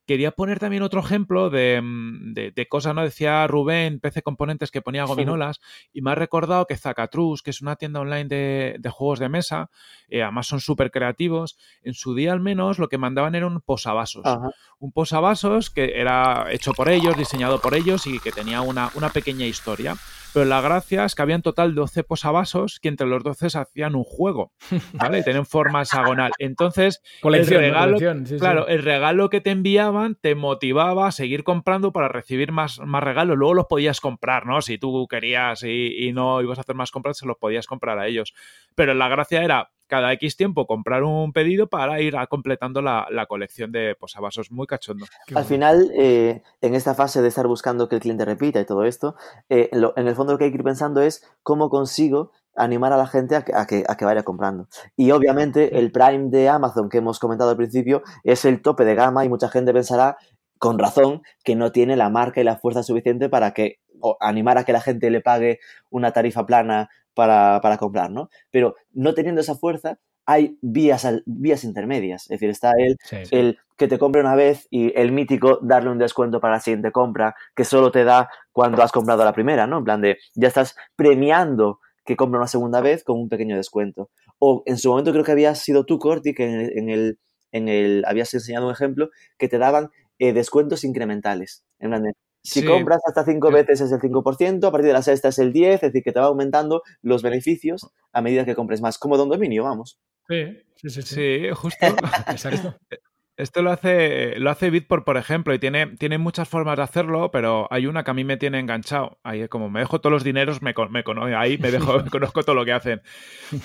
[0.07, 3.03] Quería poner también otro ejemplo de, mm, de- de cosas, ¿no?
[3.03, 5.59] Decía Rubén, PC Componentes, que ponía gominolas,
[5.93, 9.27] y me ha recordado que Zacatrus, que es una tienda online de, de juegos de
[9.29, 9.69] mesa,
[10.07, 13.59] eh, además son súper creativos, en su día al menos lo que mandaban era un
[13.61, 14.25] posavasos.
[14.25, 14.49] Ajá.
[14.79, 19.09] Un posavasos que era hecho por ellos, diseñado por ellos y que tenía una, una
[19.09, 19.95] pequeña historia.
[20.37, 23.57] Pero la gracia es que había en total 12 posavasos que entre los 12 se
[23.57, 24.51] hacían un juego,
[24.93, 25.17] ¿vale?
[25.17, 26.31] Y tenían forma hexagonal.
[26.37, 28.37] Entonces, Colección, el regalo, sí.
[28.37, 33.01] claro, el regalo que te enviaban te motivaba a seguir comprando para recibir más, más
[33.01, 33.35] regalos.
[33.35, 34.61] Luego los podías comprar, ¿no?
[34.61, 37.97] Si tú querías y, y no ibas a hacer más compras, se los podías comprar
[37.97, 38.35] a ellos.
[38.75, 43.07] Pero la gracia era cada X tiempo comprar un pedido para ir a- completando la,
[43.09, 44.51] la colección de posavasos.
[44.51, 45.05] Muy cachondo.
[45.25, 45.47] Qué Al bueno.
[45.47, 49.15] final, eh, en esta fase de estar buscando que el cliente repita y todo esto,
[49.49, 52.91] eh, lo- en el fondo lo que hay que ir pensando es cómo consigo animar
[52.91, 54.67] a la gente a que, a que, a que vaya comprando.
[54.95, 58.95] Y obviamente el Prime de Amazon que hemos comentado al principio es el tope de
[58.95, 60.17] gama y mucha gente pensará,
[60.57, 64.57] con razón, que no tiene la marca y la fuerza suficiente para que o animar
[64.57, 65.59] a que la gente le pague
[65.91, 68.29] una tarifa plana para, para comprar, ¿no?
[68.51, 72.23] Pero no teniendo esa fuerza, hay vías, vías intermedias.
[72.23, 73.17] Es decir, está el Sí.
[73.31, 76.91] el que te compre una vez y el mítico darle un descuento para la siguiente
[76.91, 79.77] compra que solo te da cuando has comprado la primera, ¿no?
[79.79, 84.09] En plan de, ya estás premiando que compre una segunda vez con un pequeño descuento.
[84.39, 87.19] O en su momento creo que habías sido tú, Corti, que en el, en el,
[87.51, 89.89] en el- habías enseñado un ejemplo que te daban
[90.19, 91.63] eh, descuentos incrementales.
[91.79, 92.13] En plan de,
[92.47, 92.65] si Sí.
[92.65, 95.75] compras hasta cinco veces es el 5%, a partir de la sexta es el 10%,
[95.75, 98.97] es decir, que te va aumentando los beneficios a medida que compres más.
[98.97, 99.99] Como Don Dominio, vamos.
[100.29, 101.01] Sí, sí, sí.
[101.01, 101.15] sí.
[101.15, 101.85] Sí, justo.
[102.27, 102.75] Exacto.
[103.37, 107.29] Esto lo hace, lo hace Bitport, por ejemplo, y tiene, tiene muchas formas de hacerlo,
[107.29, 109.19] pero hay una que a mí me tiene enganchado.
[109.21, 111.03] Ahí, como me dejo todos los dineros, me, me
[111.35, 112.99] ahí me dejo, conozco todo lo que hacen.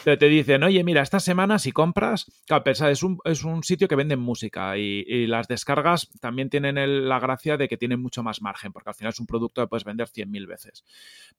[0.05, 3.63] Pero te dicen, oye, mira, esta semana si compras, claro, pensa, es un, es un
[3.65, 7.79] sitio que venden música y, y las descargas también tienen el- la gracia de que
[7.79, 10.85] tienen mucho más margen, porque al final es un producto que puedes vender 100.000 veces.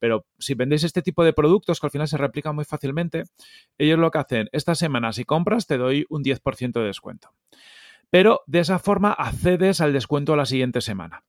[0.00, 3.22] Pero si vendéis este tipo de productos, que al final se replican muy fácilmente,
[3.78, 7.30] ellos lo que hacen, esta semana si compras te doy un 10% de descuento
[8.14, 11.24] pero de esa forma accedes al descuento la siguiente semana.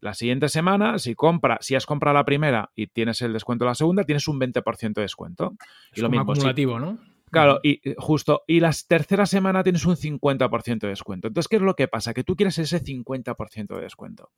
[0.00, 3.74] La siguiente semana, si compra, si has comprado la primera y tienes el descuento la
[3.74, 5.52] segunda, tienes un 20% de descuento.
[5.92, 6.98] Es Y lo como mismo, si- acumulativo, ¿no?
[7.30, 11.28] Claro, y eh, justo, y la tercera semana tienes un 50% de descuento.
[11.28, 12.12] Entonces, ¿qué es lo que pasa?
[12.12, 14.30] Que tú quieres ese 50% de descuento.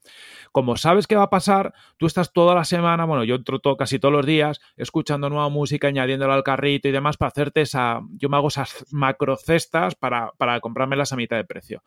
[0.52, 3.98] Como sabes que va a pasar, tú estás toda la semana, bueno, yo entro casi
[3.98, 8.28] todos los días escuchando nueva música, añadiéndola al carrito y demás para hacerte esa, yo
[8.28, 11.82] me hago esas macro cestas para, para comprármelas a mitad de precio.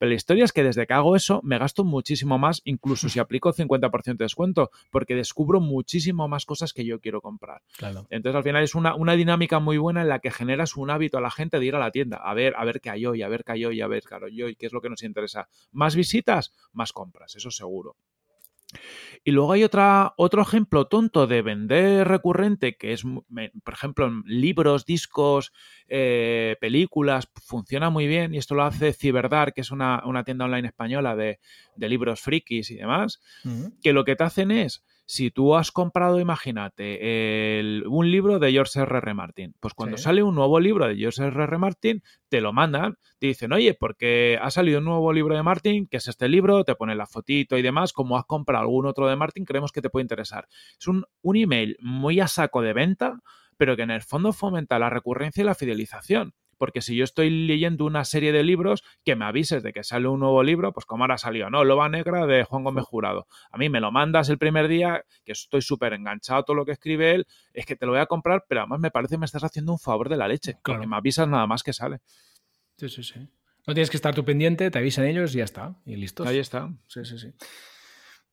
[0.00, 3.18] Pero la historia es que desde que hago eso me gasto muchísimo más, incluso si
[3.18, 7.60] aplico 50% de descuento, porque descubro muchísimo más cosas que yo quiero comprar.
[8.08, 11.18] Entonces al final es una, una, dinámica muy buena en la que generas un hábito
[11.18, 13.20] a la gente de ir a la tienda, a ver, a ver qué hay hoy,
[13.20, 15.02] a ver qué hay hoy, a ver qué hay hoy, qué es lo que nos
[15.02, 15.48] interesa.
[15.70, 17.94] Más visitas, más compras, eso seguro.
[19.24, 24.22] Y luego hay otra, otro ejemplo tonto de vender recurrente, que es, por ejemplo, en
[24.24, 25.52] libros, discos,
[25.88, 30.68] eh, películas, funciona muy bien, y esto lo hace Ciberdar, que es una, tienda online
[30.68, 31.38] española de,
[31.76, 33.20] libros frikis y demás,
[33.82, 38.78] que lo que te hacen es si tú has comprado, imagínate, un libro de George
[38.78, 38.98] R.
[38.98, 39.12] R.
[39.12, 41.42] Martin, pues cuando sale un nuevo libro de George R.
[41.42, 41.58] R.
[41.58, 45.88] Martin, te lo mandan, te dicen, oye, porque ha salido un nuevo libro de Martin,
[45.88, 49.08] que es este libro, te pone la fotito y demás, como has comprado algún otro
[49.08, 50.46] de Martin, creemos que te puede interesar.
[50.78, 53.18] Es un, un email muy a saco de venta,
[53.56, 57.30] pero que en el fondo fomenta la recurrencia y la fidelización porque si yo estoy
[57.30, 60.84] leyendo una serie de libros, que me avises de que sale un nuevo libro, pues
[60.84, 61.64] como ahora salió, ¿no?
[61.64, 63.26] Loba Negra de Juan Gómez Jurado.
[63.50, 66.66] A mí me lo mandas el primer día, que estoy súper enganchado a todo lo
[66.66, 69.20] que escribe él, es que te lo voy a comprar, pero además me parece que
[69.20, 70.80] me estás haciendo un favor de la leche, claro.
[70.80, 72.00] porque me avisas nada más que sale.
[72.76, 73.20] Sí, sí, sí.
[73.66, 75.76] No tienes que estar tú pendiente, te avisan ellos y ya está.
[75.86, 76.24] Y listo.
[76.24, 76.70] Ahí está.
[76.88, 77.32] Sí, sí, sí.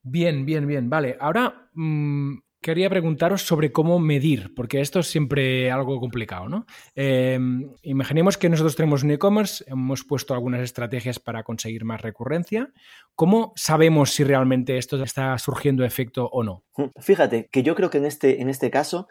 [0.03, 0.89] Bien, bien, bien.
[0.89, 6.65] Vale, ahora mm, quería preguntaros sobre cómo medir, porque esto es siempre algo complicado, ¿no?
[6.95, 12.73] Em, imaginemos que nosotros tenemos un e-commerce, hemos puesto algunas estrategias para conseguir más recurrencia.
[13.15, 16.65] ¿Cómo sabemos si realmente esto está surgiendo efecto o no?
[16.99, 19.07] Fíjate que yo creo que en este, en este caso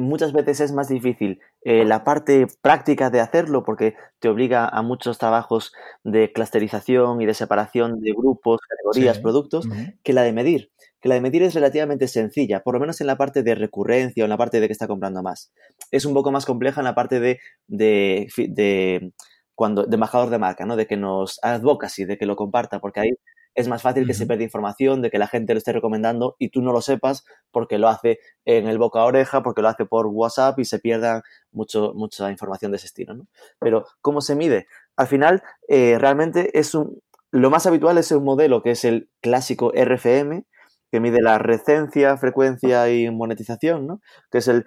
[0.00, 4.82] muchas veces es más difícil eh, la parte práctica de hacerlo porque te obliga a
[4.82, 5.72] muchos trabajos
[6.04, 9.68] de clusterización y de separación de grupos, categorías, productos,
[10.02, 10.70] que la de medir
[11.00, 14.22] que la de medir es relativamente sencilla, por lo menos en la parte de recurrencia
[14.22, 15.50] o en la parte de que está comprando más.
[15.90, 19.12] Es un poco más compleja en la parte de, de, de
[19.54, 20.76] cuando, de embajador de marca, ¿no?
[20.76, 23.10] De que nos advocacy, de que lo comparta, porque ahí
[23.54, 26.50] es más fácil que se pierda información, de que la gente lo esté recomendando y
[26.50, 29.84] tú no lo sepas porque lo hace en el boca a oreja, porque lo hace
[29.84, 31.22] por WhatsApp y se pierda
[31.52, 33.14] mucho, mucha información de ese estilo.
[33.14, 33.26] ¿no?
[33.58, 34.66] Pero, ¿cómo se mide?
[34.96, 37.00] Al final, eh, realmente es un.
[37.32, 40.44] Lo más habitual es un modelo que es el clásico RFM,
[40.90, 44.00] que mide la recencia, frecuencia y monetización, ¿no?
[44.30, 44.66] Que es el,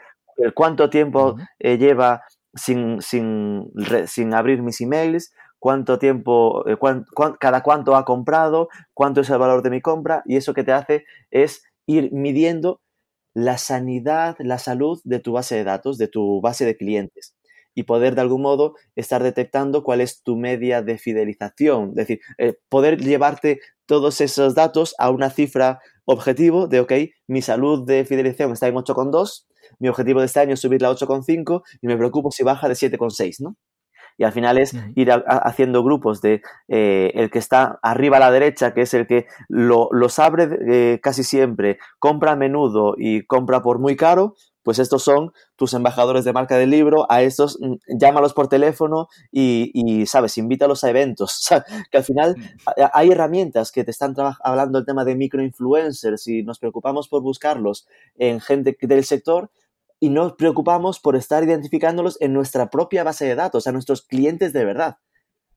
[0.55, 2.23] cuánto tiempo eh, lleva
[2.53, 3.71] sin, sin,
[4.07, 5.34] sin, abrir mis emails,
[5.64, 6.76] cuánto tiempo, eh,
[7.39, 10.74] cada cuánto ha comprado, cuánto es el valor de mi compra, y eso que te
[10.74, 12.82] hace es ir midiendo
[13.34, 17.34] la sanidad, la salud de tu base de datos, de tu base de clientes
[17.76, 21.91] y poder de algún modo estar detectando cuál es tu media de fidelización.
[21.91, 26.93] Es decir, eh, poder llevarte todos esos datos a una cifra objetivo de, ok,
[27.28, 29.45] mi salud de fidelización está en 8,2,
[29.80, 32.74] mi objetivo de este año es subirla a 8,5 y me preocupo si baja de
[32.74, 33.55] 7,6, ¿no?
[34.18, 38.32] Y al final es ir haciendo grupos de eh, el que está arriba a la
[38.32, 43.26] derecha, que es el que lo, los abre eh, casi siempre, compra a menudo y
[43.26, 47.57] compra por muy caro, pues estos son tus embajadores de marca del libro, a estos
[47.61, 50.38] mm, llámalos por teléfono y, ¿sabes?
[50.38, 51.49] Invítalos a eventos.
[51.91, 52.82] que al final mm.
[52.93, 57.88] hay herramientas que te están hablando del tema de microinfluencers y nos preocupamos por buscarlos
[58.16, 59.51] en gente del sector
[60.04, 64.51] y nos preocupamos por estar identificándolos en nuestra propia base de datos, a nuestros clientes
[64.51, 64.97] de verdad.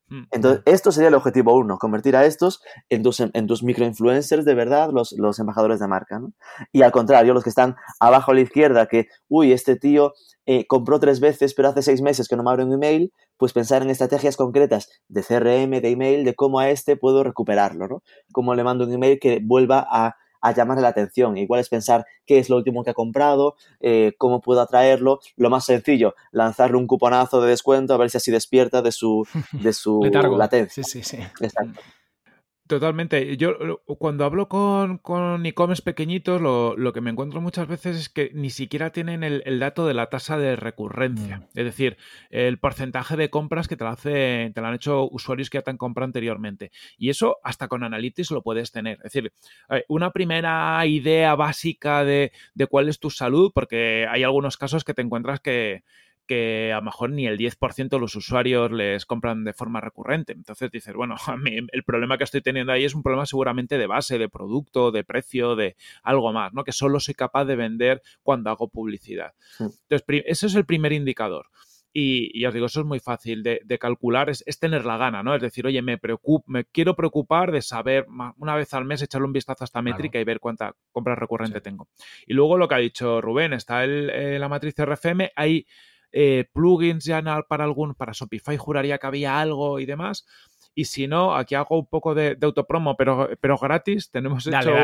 [0.07, 4.44] Mm, Entonces, esto sería el objetivo uno, convertir a estos en tus, en tus microinfluencers
[4.44, 6.20] de verdad, los, los embajadores de marca.
[6.20, 6.32] ¿no?
[6.70, 10.12] Y al contrario, los que están abajo a la izquierda, que, uy, este tío
[10.47, 13.53] eh, compró tres veces, pero hace seis meses que no me abre un email, pues
[13.53, 18.05] pensar en estrategias concretas de CRM, de email, de cómo a este puedo recuperarlo, ¿no?
[18.30, 20.14] Cómo le mando un email que vuelva a
[20.47, 21.36] a llamarle la atención.
[21.36, 25.20] Igual es pensar qué es lo último que ha comprado, eh, cómo puedo atraerlo.
[25.36, 29.26] Lo más sencillo, lanzarle un cuponazo de descuento a ver si así despierta de su,
[29.53, 30.01] de su
[30.38, 30.84] latencia.
[30.84, 31.22] Sí, sí, sí.
[31.40, 31.80] Exacto.
[32.66, 33.36] Totalmente.
[33.36, 38.30] Yo cuando hablo con, con e-commerce pequeñitos, lo, que me encuentro muchas veces es que
[38.34, 41.38] ni siquiera tienen el, dato de la tasa de recurrencia.
[41.38, 41.42] Mm.
[41.54, 41.96] Es decir,
[42.30, 45.62] el porcentaje de compras que te lo, hace, te lo han hecho usuarios que ya
[45.62, 46.72] te han comprado anteriormente.
[46.98, 48.96] Y eso hasta con Analytics lo puedes tener.
[49.04, 49.32] Es decir,
[49.86, 54.94] una primera idea básica de, de cuál es tu salud, porque hay algunos casos que
[54.94, 55.84] te encuentras que
[56.26, 60.32] que a lo mejor ni el 10% de los usuarios les compran de forma recurrente.
[60.32, 63.78] Entonces dices, bueno, a mí el problema que estoy teniendo ahí es un problema seguramente
[63.78, 66.64] de base, de producto, de precio, de algo más, ¿no?
[66.64, 69.32] Que solo soy capaz de vender cuando hago publicidad.
[69.58, 71.46] Entonces, ese es el primer indicador.
[71.98, 75.34] Y, os digo, eso es muy fácil de, calcular, es, tener la gana, ¿no?
[75.34, 75.98] Es decir, oye, me,
[76.46, 78.06] me quiero preocupar de saber
[78.36, 81.62] una vez al mes echarle un vistazo a esta métrica y ver cuánta compra recurrente
[81.62, 81.88] tengo.
[82.26, 85.66] Y luego lo que ha dicho Rubén, está el, eh, la matriz RFM, hay
[86.18, 90.26] eh, plugins ya para algún, para Shopify juraría que había algo y demás.
[90.74, 94.10] Y si no, aquí hago un poco de, autopromo, pero, pero gratis.
[94.10, 94.74] Tenemos hecho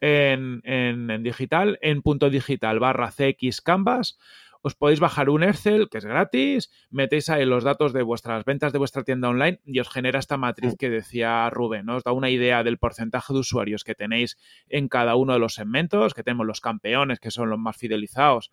[0.00, 4.18] En, en, digital, en punto digital barra CX Canvas
[4.66, 8.72] os podéis bajar un Excel que es gratis, metéis ahí los datos de vuestras ventas
[8.72, 12.30] de vuestra tienda online y os genera esta matriz que decía Rubén, Os da una
[12.30, 14.36] idea del porcentaje de usuarios que tenéis
[14.68, 18.50] en cada uno de los segmentos, que tenemos los campeones, que son los más fidelizados,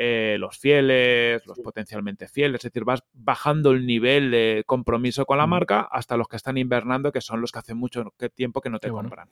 [0.00, 5.38] eh, los fieles, los potencialmente fieles, es decir, vas bajando el nivel de compromiso con
[5.38, 8.70] la marca hasta los que están invernando, que son los que hace mucho tiempo que
[8.70, 9.28] no te compran.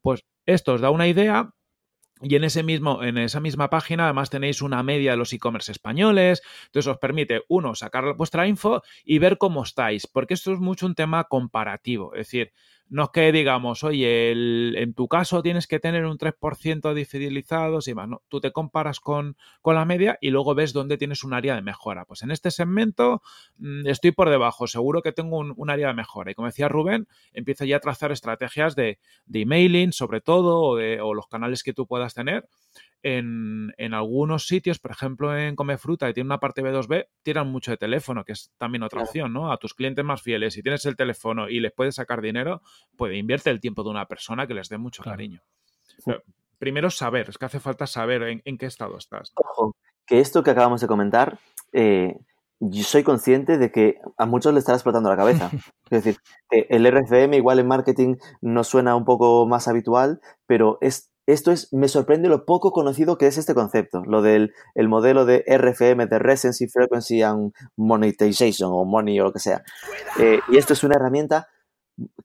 [0.00, 1.52] Pues esto os da una idea
[2.22, 5.70] y en, ese mismo, en esa misma página además tenéis una media de los e-commerce
[5.70, 10.58] españoles, entonces os permite, uno, sacar vuestra info y ver cómo estáis, porque esto es
[10.58, 12.52] mucho un tema comparativo, es decir,
[12.88, 14.30] no es que digamos, oye,
[14.80, 18.52] en tu caso tienes que tener un 3% de fidelizados y más, no, tú te
[18.52, 22.04] comparas con, la media y luego ves dónde tienes un área de mejora.
[22.04, 23.22] Pues en este segmento
[23.58, 26.30] mm, estoy por debajo, seguro que tengo un, área de mejora.
[26.30, 30.76] Y como decía Rubén, empieza ya a trazar estrategias de, de emailing, sobre todo, o,
[30.76, 32.48] de, o los canales que tú puedas tener
[33.06, 37.70] en, algunos sitios, por ejemplo en Come Fruta, y tiene una parte B2B, tiran mucho
[37.70, 39.52] de teléfono, que es también otra opción, ¿no?
[39.52, 42.62] A tus clientes más fieles, si tienes el teléfono y les puedes sacar dinero,
[42.96, 45.40] pues invierte el tiempo de una persona que les dé mucho cariño.
[46.58, 49.32] primero saber, es que hace falta saber en, qué estado estás.
[49.36, 51.38] Ojo, que esto que acabamos de comentar,
[51.72, 52.18] eh,
[52.58, 55.50] yo soy consciente de que a muchos le estará explotando la cabeza.
[55.90, 56.16] es decir,
[56.50, 61.72] el RFM igual en marketing nos suena un poco más habitual, pero es esto es,
[61.72, 66.06] me sorprende lo poco conocido que es este concepto, lo del el modelo de RFM,
[66.06, 69.64] de Recency, Frequency and Monetization, o Money o lo que sea.
[70.18, 71.48] Eh, y esto es una herramienta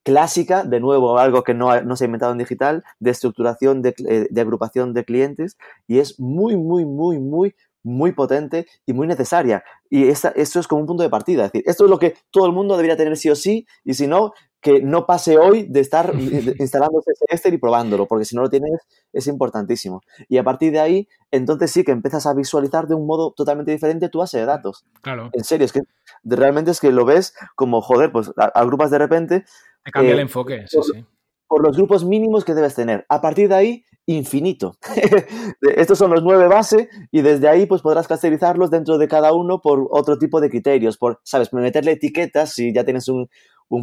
[0.03, 3.95] clásica, de nuevo, algo que no, no se ha inventado en digital, de estructuración, de,
[4.07, 9.07] eh, de agrupación de clientes, y es muy, muy, muy, muy, muy potente y muy
[9.07, 9.63] necesaria.
[9.89, 11.45] Y esta, esto es como un punto de partida.
[11.45, 13.93] Es decir, esto es lo que todo el mundo debería tener sí o sí, y
[13.93, 16.13] si no, que no pase hoy de estar
[16.59, 18.79] instalándose ese y probándolo, porque si no lo tienes
[19.11, 20.01] es importantísimo.
[20.29, 23.71] Y a partir de ahí, entonces sí que empiezas a visualizar de un modo totalmente
[23.71, 24.85] diferente tu base de datos.
[25.01, 25.29] Claro.
[25.33, 25.81] En serio, es que
[26.23, 29.45] realmente es que lo ves como, joder, pues agrupas de repente.
[29.83, 31.05] Te cambia el eh, enfoque, sí, sí.
[31.47, 33.05] Por los grupos mínimos que debes tener.
[33.09, 34.77] A partir de ahí, infinito.
[35.75, 39.61] Estos son los nueve base y desde ahí pues podrás casterizarlos dentro de cada uno
[39.61, 43.29] por otro tipo de criterios, por, sabes, meterle etiquetas si ya tienes un,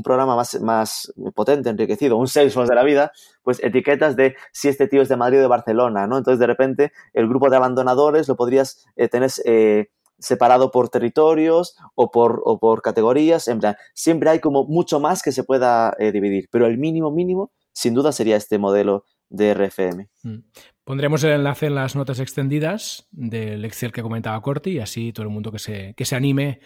[0.02, 3.12] programa más, más potente, enriquecido, un Salesforce de la vida,
[3.42, 6.18] pues etiquetas de si este tío es de Madrid o de Barcelona, ¿no?
[6.18, 11.76] Entonces de repente el grupo de abandonadores lo podrías eh, tener eh, separado por territorios
[11.94, 15.94] o por, o por categorías, en plan, siempre hay como mucho más que se pueda
[15.98, 20.08] eh, dividir, pero el mínimo mínimo sin duda sería este modelo de RFM.
[20.22, 20.38] Mm.
[20.84, 25.24] Pondremos el enlace en las notas extendidas del Excel que comentaba Corti y así todo
[25.24, 26.60] el mundo que se, que se anime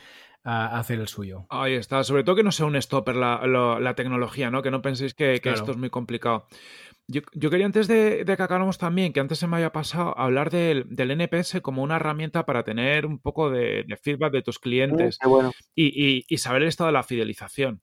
[0.45, 1.47] a hacer el suyo.
[1.51, 4.63] Ahí está, sobre todo que no sea un stopper la, tecnología, ¿no?
[4.63, 6.47] Que no penséis que, esto es muy complicado.
[7.09, 10.87] Yo, quería antes de, que acabáramos también, que antes se me haya pasado, hablar del,
[10.97, 16.25] NPS como una herramienta para tener un poco de, feedback de tus clientes mm, y,
[16.27, 17.83] y, saber el estado de la fidelización.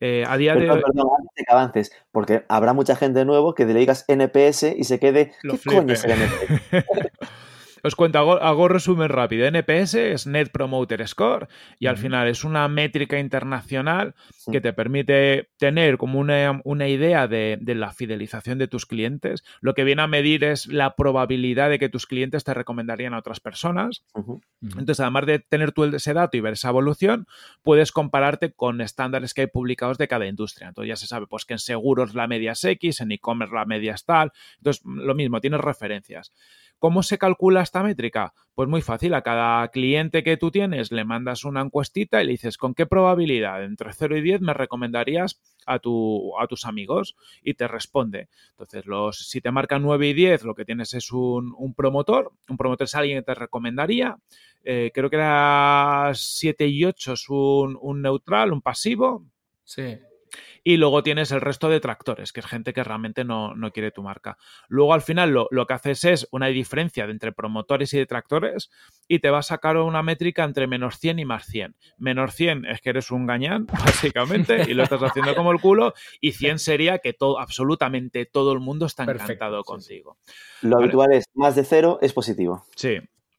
[0.00, 0.82] Eh, a día de hoy...
[0.82, 4.84] Perdón, antes que avances, porque habrá mucha gente de nuevo que le digas NPS y
[4.84, 5.32] se quede.
[5.42, 6.60] ¿Qué coño es el NPS?
[7.86, 9.46] Os cuento, hago, resumen rápido.
[9.46, 11.46] NPS es Net Promoter Score
[11.78, 14.16] y al final es una métrica internacional
[14.50, 19.44] que te permite tener como una, idea de, la fidelización de tus clientes.
[19.60, 23.18] Lo que viene a medir es la probabilidad de que tus clientes te recomendarían a
[23.18, 24.04] otras personas.
[24.60, 27.28] Entonces, además de tener tú ese dato y ver esa evolución,
[27.62, 30.66] puedes compararte con estándares que hay publicados de cada industria.
[30.66, 33.64] Entonces ya se sabe pues que en seguros la media es X, en e-commerce la
[33.64, 34.32] media es tal.
[34.56, 36.32] Entonces, lo mismo, tienes referencias.
[36.78, 38.34] ¿Cómo se calcula esta métrica?
[38.54, 42.32] Pues muy fácil, a cada cliente que tú tienes le mandas una encuestita y le
[42.32, 47.16] dices con qué probabilidad entre 0 y 10 me recomendarías a, tu, a tus amigos
[47.42, 48.28] y te responde.
[48.50, 52.32] Entonces, los, si te marcan 9 y 10, lo que tienes es un, promotor.
[52.48, 54.16] Un promotor es alguien que te recomendaría.
[54.64, 59.24] Eh, creo que era 7 y 8 es un, un neutral, un pasivo.
[59.64, 59.98] Sí
[60.64, 64.02] y luego tienes el resto de tractores, que es gente que realmente no, quiere tu
[64.02, 64.36] marca.
[64.68, 68.70] Luego al final lo, que haces es una diferencia entre promotores y detractores
[69.08, 71.76] y te va a sacar una métrica entre menos 100 y más 100.
[71.98, 75.94] Menos 100 es que eres un gañán, básicamente, y lo estás haciendo como el culo,
[76.20, 80.18] y 100 sería que todo, absolutamente todo el mundo está encantado contigo.
[80.62, 82.64] Lo habitual es más de cero es positivo.
[82.74, 82.98] Sí,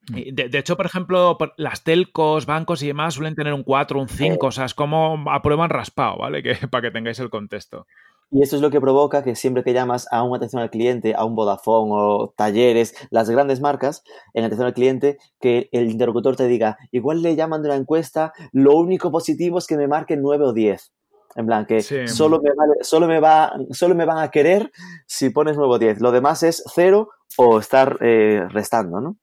[0.10, 4.08] De, de, hecho, por ejemplo, las telcos, bancos y demás suelen tener un 4, un
[4.08, 6.42] 5, o sea, es como aprueban raspado, ¿vale?
[6.48, 7.86] Que, para que tengáis el contexto.
[8.30, 11.16] Y eso es lo que provoca que siempre que llamas a una atención al cliente,
[11.16, 14.04] a un Vodafone o talleres, las grandes marcas,
[14.34, 18.34] en atención al cliente, que el interlocutor te diga, igual le llaman de una encuesta,
[18.52, 20.92] lo único positivo es que me marquen 9 o 10.
[21.36, 22.08] En plan, que sí.
[22.08, 24.72] solo, me vale, solo, me va, solo me van a querer
[25.06, 26.02] si pones 9 o 10.
[26.02, 29.18] Lo demás es cero o estar eh, restando, ¿no?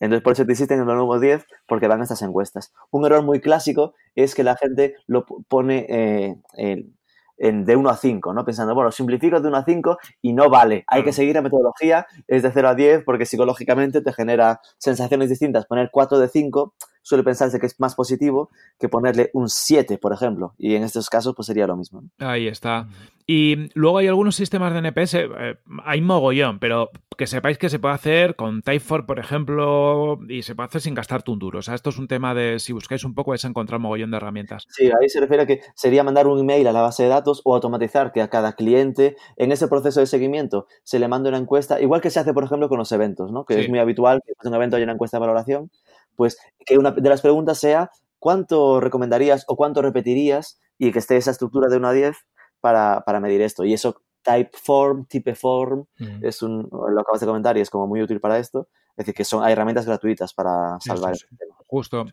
[0.00, 2.72] Entonces, por eso te existen en los nuevos 10, porque van estas encuestas.
[2.90, 6.96] Un error muy clásico es que la gente lo pone eh, en,
[7.36, 8.44] en, de 1 a 5, ¿no?
[8.44, 10.84] Pensando, bueno, simplifico de 1 a 5 y no vale.
[10.86, 15.28] Hay que seguir la metodología, es de 0 a 10, porque psicológicamente te genera sensaciones
[15.28, 15.66] distintas.
[15.66, 20.12] Poner 4 de 5 suele pensarse que es más positivo que ponerle un 7, por
[20.12, 20.54] ejemplo.
[20.58, 22.02] Y en estos casos, pues sería lo mismo.
[22.02, 22.28] ¿no?
[22.28, 22.88] Ahí está.
[23.26, 27.78] Y luego hay algunos sistemas de NPS, eh, hay mogollón, pero que sepáis que se
[27.78, 31.60] puede hacer con Typeform, por ejemplo, y se puede hacer sin gastarte un duro.
[31.60, 34.16] O sea, esto es un tema de, si buscáis un poco, es encontrar mogollón de
[34.16, 34.66] herramientas.
[34.70, 37.40] Sí, ahí se refiere a que sería mandar un email a la base de datos
[37.44, 41.38] o automatizar que a cada cliente, en ese proceso de seguimiento, se le manda una
[41.38, 43.44] encuesta, igual que se hace, por ejemplo, con los eventos, ¿no?
[43.44, 43.60] Que sí.
[43.60, 45.70] es muy habitual que en un evento haya una encuesta de valoración,
[46.16, 51.16] pues que una de las preguntas sea cuánto recomendarías o cuánto repetirías y que esté
[51.16, 52.16] esa estructura de 1 a 10
[52.60, 53.64] para, para medir esto.
[53.64, 56.24] Y eso, Typeform, Typeform, mm.
[56.24, 58.68] es un, lo acabas de comentar y es como muy útil para esto.
[58.90, 61.36] Es decir, que son, hay herramientas gratuitas para salvar sí, sí.
[61.70, 62.06] Justo.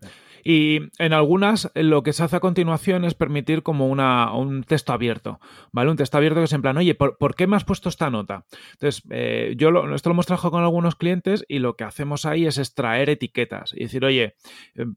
[0.43, 4.93] Y en algunas lo que se hace a continuación es permitir como una, un texto
[4.93, 5.39] abierto,
[5.71, 5.89] ¿vale?
[5.89, 8.11] Un texto abierto que es en plan, oye, ¿por, ¿por qué me has puesto esta
[8.11, 8.45] nota?
[8.73, 12.25] Entonces, eh, yo lo, esto lo hemos trabajado con algunos clientes y lo que hacemos
[12.25, 14.35] ahí es extraer etiquetas y decir, oye,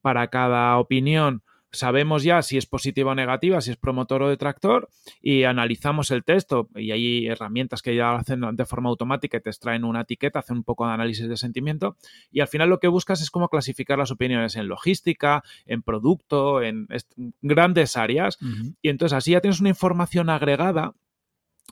[0.03, 1.43] para cada opinión
[1.73, 4.89] sabemos ya si es positiva o negativa, si es promotor o detractor,
[5.21, 6.69] y analizamos el texto.
[6.75, 10.41] Y hay herramientas que ya lo hacen de forma automática y te extraen una etiqueta,
[10.41, 11.97] hacen un poco de análisis de sentimiento.
[12.31, 16.63] Y al final lo que buscas es cómo clasificar las opiniones en logística, en producto,
[16.63, 16.89] en
[17.43, 18.39] grandes áreas.
[18.41, 18.75] Uh -huh.
[18.83, 20.95] Y entonces así ya tienes una información agregada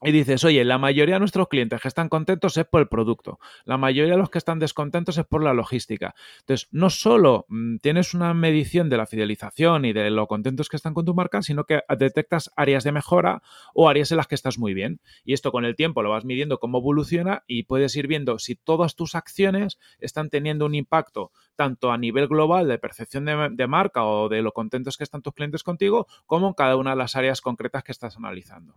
[0.02, 3.38] y dices, oye, la mayoría de nuestros clientes que están contentos es por el producto,
[3.64, 6.14] la mayoría de los que están descontentos es por la logística.
[6.40, 10.76] Entonces, no solo mmm, tienes una medición de la fidelización y de lo contentos que
[10.76, 13.42] están con tu marca, sino que detectas áreas de mejora
[13.74, 15.00] o áreas en las que estás muy bien.
[15.24, 18.54] Y esto con el tiempo lo vas midiendo cómo evoluciona y puedes ir viendo si
[18.54, 23.66] todas tus acciones están teniendo un impacto tanto a nivel global de percepción de, de
[23.66, 26.96] marca o de lo contentos que están tus clientes contigo, como en cada una de
[26.96, 28.74] las áreas concretas que estás analizando.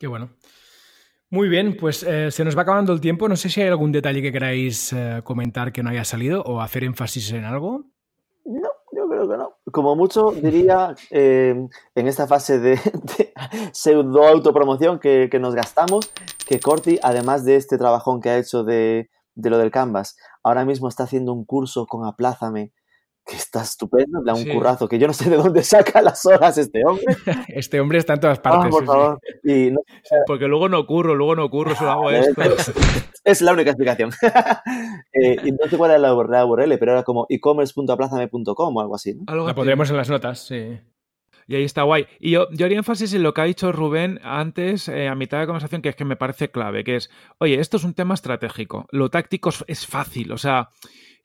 [0.00, 0.30] Qué bueno.
[1.28, 3.28] Muy bien, pues eh, se nos va acabando el tiempo.
[3.28, 6.62] No sé si hay algún detalle que queráis eh, comentar que no haya salido o
[6.62, 7.84] hacer énfasis en algo.
[8.46, 9.58] No, yo creo que no.
[9.70, 11.54] Como mucho diría eh,
[11.94, 12.80] en esta fase de,
[13.72, 16.10] pseudo autopromoción que, que, nos gastamos,
[16.48, 20.64] que Corti, además de este trabajón que ha hecho de, de lo del Canvas, ahora
[20.64, 22.72] mismo está haciendo un curso con Aplázame
[23.30, 24.50] que está estupendo, en plan, un sí.
[24.50, 27.04] currazo, que yo no sé de dónde saca las horas este hombre.
[27.48, 28.66] Este hombre está en todas partes.
[28.66, 29.20] Ah, por sí, favor.
[29.44, 29.52] Sí.
[29.52, 29.80] Y no,
[30.26, 32.42] Porque luego no ocurro, luego no ocurro, solo hago esto.
[33.24, 34.10] es la única explicación.
[35.12, 39.14] eh, y no sé cuál era la URL, pero era como e-commerce.aplázame.com o algo así.
[39.14, 39.24] ¿no?
[39.28, 40.80] Algo la pondremos en las notas, sí.
[41.46, 42.06] Y ahí está guay.
[42.18, 45.40] Y yo, yo haría énfasis en lo que ha dicho Rubén antes, eh, a mitad
[45.40, 48.14] de conversación, que es que me parece clave, que es, oye, esto es un tema
[48.14, 48.86] estratégico.
[48.90, 50.70] Lo táctico es fácil, o sea,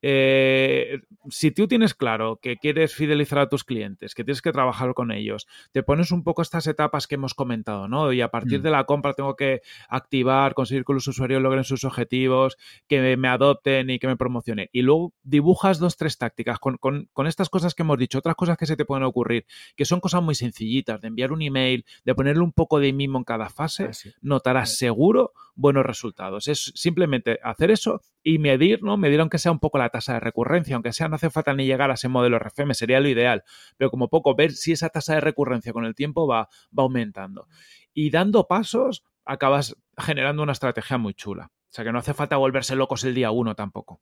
[0.08, 1.02] eh,
[1.32, 5.12] si tú tienes claro que quieres fidelizar a tus clientes, que tienes que trabajar con
[5.12, 8.14] ellos, te pones un poco estas etapas que hemos comentado, ¿no?
[8.14, 8.62] Y a partir mm.
[8.62, 12.56] de la compra tengo que activar, conseguir que los usuarios logren sus objetivos,
[12.88, 14.70] que me adopten y que me promocionen.
[14.72, 18.36] Y luego dibujas dos, tres tácticas con, con, con estas cosas que hemos dicho, otras
[18.36, 21.84] cosas que se te pueden ocurrir, que son cosas muy sencillitas, de enviar un email,
[22.04, 24.12] de ponerle un poco de mimo en cada fase, ah, sí.
[24.22, 26.48] notarás seguro buenos resultados.
[26.48, 28.98] Es simplemente hacer eso y medir, ¿no?
[28.98, 31.66] Medir aunque sea un poco la tasa de recurrencia, aunque sea no hace falta ni
[31.66, 33.44] llegar a ese modelo RFM, sería lo ideal,
[33.78, 37.48] pero como poco ver si esa tasa de recurrencia con el tiempo va, va aumentando.
[37.94, 41.52] Y dando pasos acabas generando una estrategia muy chula.
[41.54, 44.02] O sea que no hace falta volverse locos el día uno tampoco.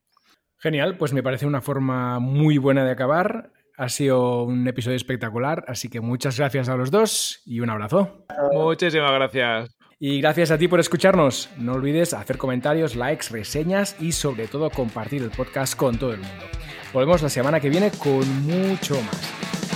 [0.58, 3.52] Genial, pues me parece una forma muy buena de acabar.
[3.78, 8.26] Ha sido un episodio espectacular, así que muchas gracias a los dos y un abrazo.
[8.52, 9.78] Muchísimas gracias.
[10.06, 11.50] Y gracias a ti por escucharnos.
[11.56, 16.20] No olvides hacer comentarios, likes, reseñas y sobre todo compartir el podcast con todo el
[16.20, 16.44] mundo.
[16.92, 19.32] Volvemos la semana que viene con mucho más.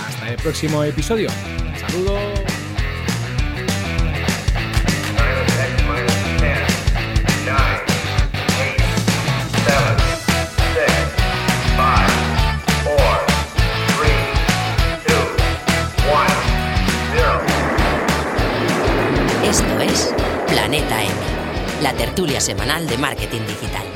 [0.06, 1.30] Hasta el próximo episodio.
[1.80, 2.37] Saludos.
[22.18, 23.87] Tertulia semanal de marketing digital.